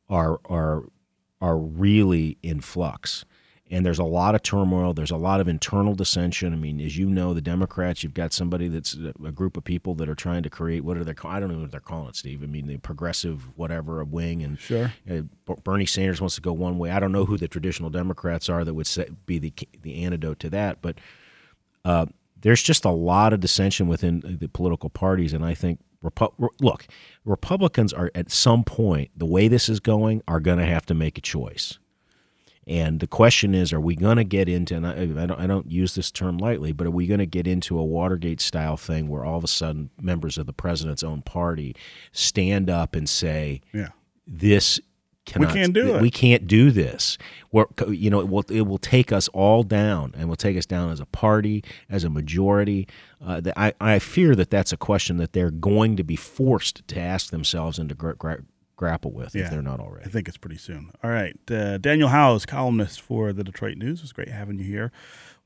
are 0.10 0.40
are 0.46 0.84
are 1.42 1.58
really 1.58 2.38
in 2.44 2.62
flux. 2.62 3.26
And 3.70 3.86
there's 3.86 4.00
a 4.00 4.04
lot 4.06 4.34
of 4.34 4.44
turmoil. 4.44 4.94
There's 4.94 5.12
a 5.12 5.18
lot 5.18 5.42
of 5.42 5.48
internal 5.50 5.94
dissension. 5.94 6.54
I 6.54 6.56
mean, 6.56 6.80
as 6.80 6.98
you 6.98 7.10
know, 7.10 7.34
the 7.34 7.42
Democrats, 7.42 8.02
you've 8.02 8.14
got 8.14 8.32
somebody 8.32 8.70
that's 8.70 8.96
a 9.26 9.32
group 9.32 9.58
of 9.58 9.66
people 9.66 9.94
that 9.96 10.08
are 10.08 10.16
trying 10.16 10.44
to 10.44 10.50
create 10.50 10.86
what 10.86 10.96
are 10.98 11.04
they? 11.04 11.14
I 11.26 11.40
don't 11.40 11.52
know 11.52 11.60
what 11.60 11.72
they're 11.72 11.80
calling 11.82 12.08
it, 12.10 12.16
Steve. 12.16 12.44
I 12.44 12.46
mean, 12.46 12.68
the 12.68 12.78
progressive 12.78 13.50
whatever 13.58 14.00
a 14.00 14.06
wing, 14.06 14.42
and 14.44 14.58
Sure. 14.58 14.94
uh, 15.10 15.22
Bernie 15.64 15.86
Sanders 15.86 16.22
wants 16.22 16.36
to 16.36 16.42
go 16.42 16.54
one 16.54 16.78
way. 16.78 16.92
I 16.92 17.00
don't 17.02 17.12
know 17.12 17.26
who 17.26 17.38
the 17.38 17.48
traditional 17.50 17.90
Democrats 17.90 18.48
are 18.48 18.64
that 18.64 18.74
would 18.74 18.88
say, 18.88 19.10
be 19.26 19.38
the 19.38 19.54
the 19.82 20.04
antidote 20.06 20.40
to 20.40 20.50
that, 20.52 20.82
but 20.82 21.00
uh, 21.84 22.06
there's 22.40 22.64
just 22.64 22.86
a 22.86 22.92
lot 22.92 23.34
of 23.34 23.40
dissension 23.42 23.88
within 23.88 24.22
the 24.40 24.48
political 24.48 24.90
parties, 24.90 25.34
and 25.34 25.44
I 25.44 25.54
think 25.54 25.80
Repu- 26.04 26.50
look, 26.62 26.86
Republicans 27.26 27.92
are 27.92 28.12
at 28.14 28.32
some 28.32 28.64
point 28.64 29.10
the 29.18 29.26
way 29.26 29.48
this 29.48 29.68
is 29.68 29.80
going 29.80 30.22
are 30.28 30.40
going 30.40 30.60
to 30.60 30.66
have 30.66 30.86
to 30.86 30.94
make 30.94 31.18
a 31.18 31.22
choice. 31.22 31.80
And 32.68 33.00
the 33.00 33.08
question 33.08 33.56
is, 33.56 33.72
are 33.72 33.80
we 33.80 33.96
going 33.96 34.18
to 34.18 34.26
get 34.26 34.50
into, 34.50 34.76
and 34.76 34.86
I, 34.86 35.04
I, 35.24 35.26
don't, 35.26 35.40
I 35.40 35.48
don't 35.48 35.72
use 35.72 35.96
this 35.96 36.12
term 36.12 36.38
lightly, 36.38 36.74
but 36.74 36.86
are 36.86 36.92
we 36.92 37.08
going 37.08 37.20
to 37.20 37.26
get 37.26 37.48
into 37.48 37.80
a 37.80 37.84
Watergate 37.84 38.42
style 38.42 38.76
thing 38.76 39.08
where 39.08 39.24
all 39.24 39.38
of 39.38 39.44
a 39.46 39.48
sudden 39.48 39.90
members 40.02 40.38
of 40.38 40.48
the 40.48 40.54
president's 40.54 41.02
own 41.02 41.22
party 41.22 41.76
stand 42.12 42.70
up 42.70 42.94
and 42.94 43.08
say, 43.08 43.62
Yeah. 43.74 43.90
this 44.28 44.82
cannot. 45.26 45.54
can't 45.54 45.74
do 45.74 45.96
it. 45.96 46.02
We 46.02 46.12
can't 46.12 46.46
do 46.46 46.72
this. 46.72 47.18
We're, 47.54 47.66
you 47.90 48.10
know, 48.10 48.20
it 48.20 48.28
will 48.28 48.44
it 48.50 48.62
will 48.62 48.78
take 48.78 49.12
us 49.14 49.28
all 49.30 49.64
down, 49.64 50.14
and 50.18 50.28
will 50.28 50.36
take 50.36 50.58
us 50.58 50.66
down 50.66 50.90
as 50.90 51.00
a 51.00 51.06
party, 51.06 51.64
as 51.90 52.04
a 52.04 52.10
majority. 52.10 52.88
Uh, 53.26 53.40
the, 53.42 53.58
I 53.60 53.74
I 53.80 54.00
fear 54.00 54.36
that 54.36 54.50
that's 54.50 54.74
a 54.74 54.78
question 54.78 55.18
that 55.18 55.32
they're 55.34 55.52
going 55.52 55.96
to 55.98 56.04
be 56.04 56.16
forced 56.18 56.86
to 56.90 57.00
ask 57.00 57.30
themselves 57.32 57.80
and 57.80 57.88
to 57.90 57.96
gra- 57.96 58.16
gra- 58.16 58.44
grapple 58.78 59.12
with 59.12 59.36
Yeah. 59.36 59.46
if 59.46 59.52
they're 59.52 59.62
not 59.62 59.80
already. 59.82 60.06
I 60.06 60.10
think 60.10 60.28
it's 60.30 60.38
pretty 60.38 60.58
soon. 60.58 60.92
All 61.04 61.10
right. 61.10 61.36
Uh, 61.52 61.78
Daniel 61.78 62.08
Howes, 62.10 62.46
columnist 62.46 63.02
for 63.02 63.34
the 63.34 63.44
Detroit 63.44 63.78
News. 63.78 64.00
It 64.00 64.04
was 64.04 64.14
great 64.14 64.30
having 64.30 64.58
you 64.60 64.64
here. 64.66 64.92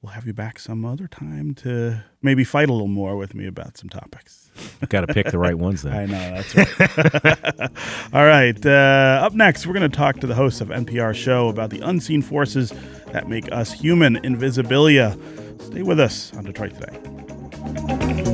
We'll 0.01 0.13
have 0.13 0.25
you 0.25 0.33
back 0.33 0.57
some 0.57 0.83
other 0.83 1.07
time 1.07 1.53
to 1.55 2.03
maybe 2.23 2.43
fight 2.43 2.69
a 2.69 2.73
little 2.73 2.87
more 2.87 3.15
with 3.15 3.35
me 3.35 3.45
about 3.45 3.77
some 3.77 3.87
topics. 3.87 4.49
Got 4.89 5.01
to 5.07 5.13
pick 5.13 5.27
the 5.31 5.37
right 5.37 5.55
ones 5.57 5.83
then. 5.83 5.93
I 5.95 6.05
know, 6.07 6.41
that's 6.41 6.55
right. 6.55 7.71
All 8.13 8.25
right. 8.25 8.65
Uh, 8.65 9.21
up 9.23 9.33
next, 9.33 9.65
we're 9.67 9.73
going 9.75 9.89
to 9.89 9.95
talk 9.95 10.19
to 10.21 10.27
the 10.27 10.33
host 10.35 10.59
of 10.59 10.69
NPR 10.69 11.13
show 11.15 11.49
about 11.49 11.69
the 11.69 11.81
unseen 11.81 12.21
forces 12.23 12.73
that 13.11 13.29
make 13.29 13.51
us 13.51 13.71
human, 13.71 14.15
Invisibilia. 14.23 15.15
Stay 15.61 15.83
with 15.83 15.99
us 15.99 16.33
on 16.35 16.43
Detroit 16.45 16.73
Today. 16.73 18.30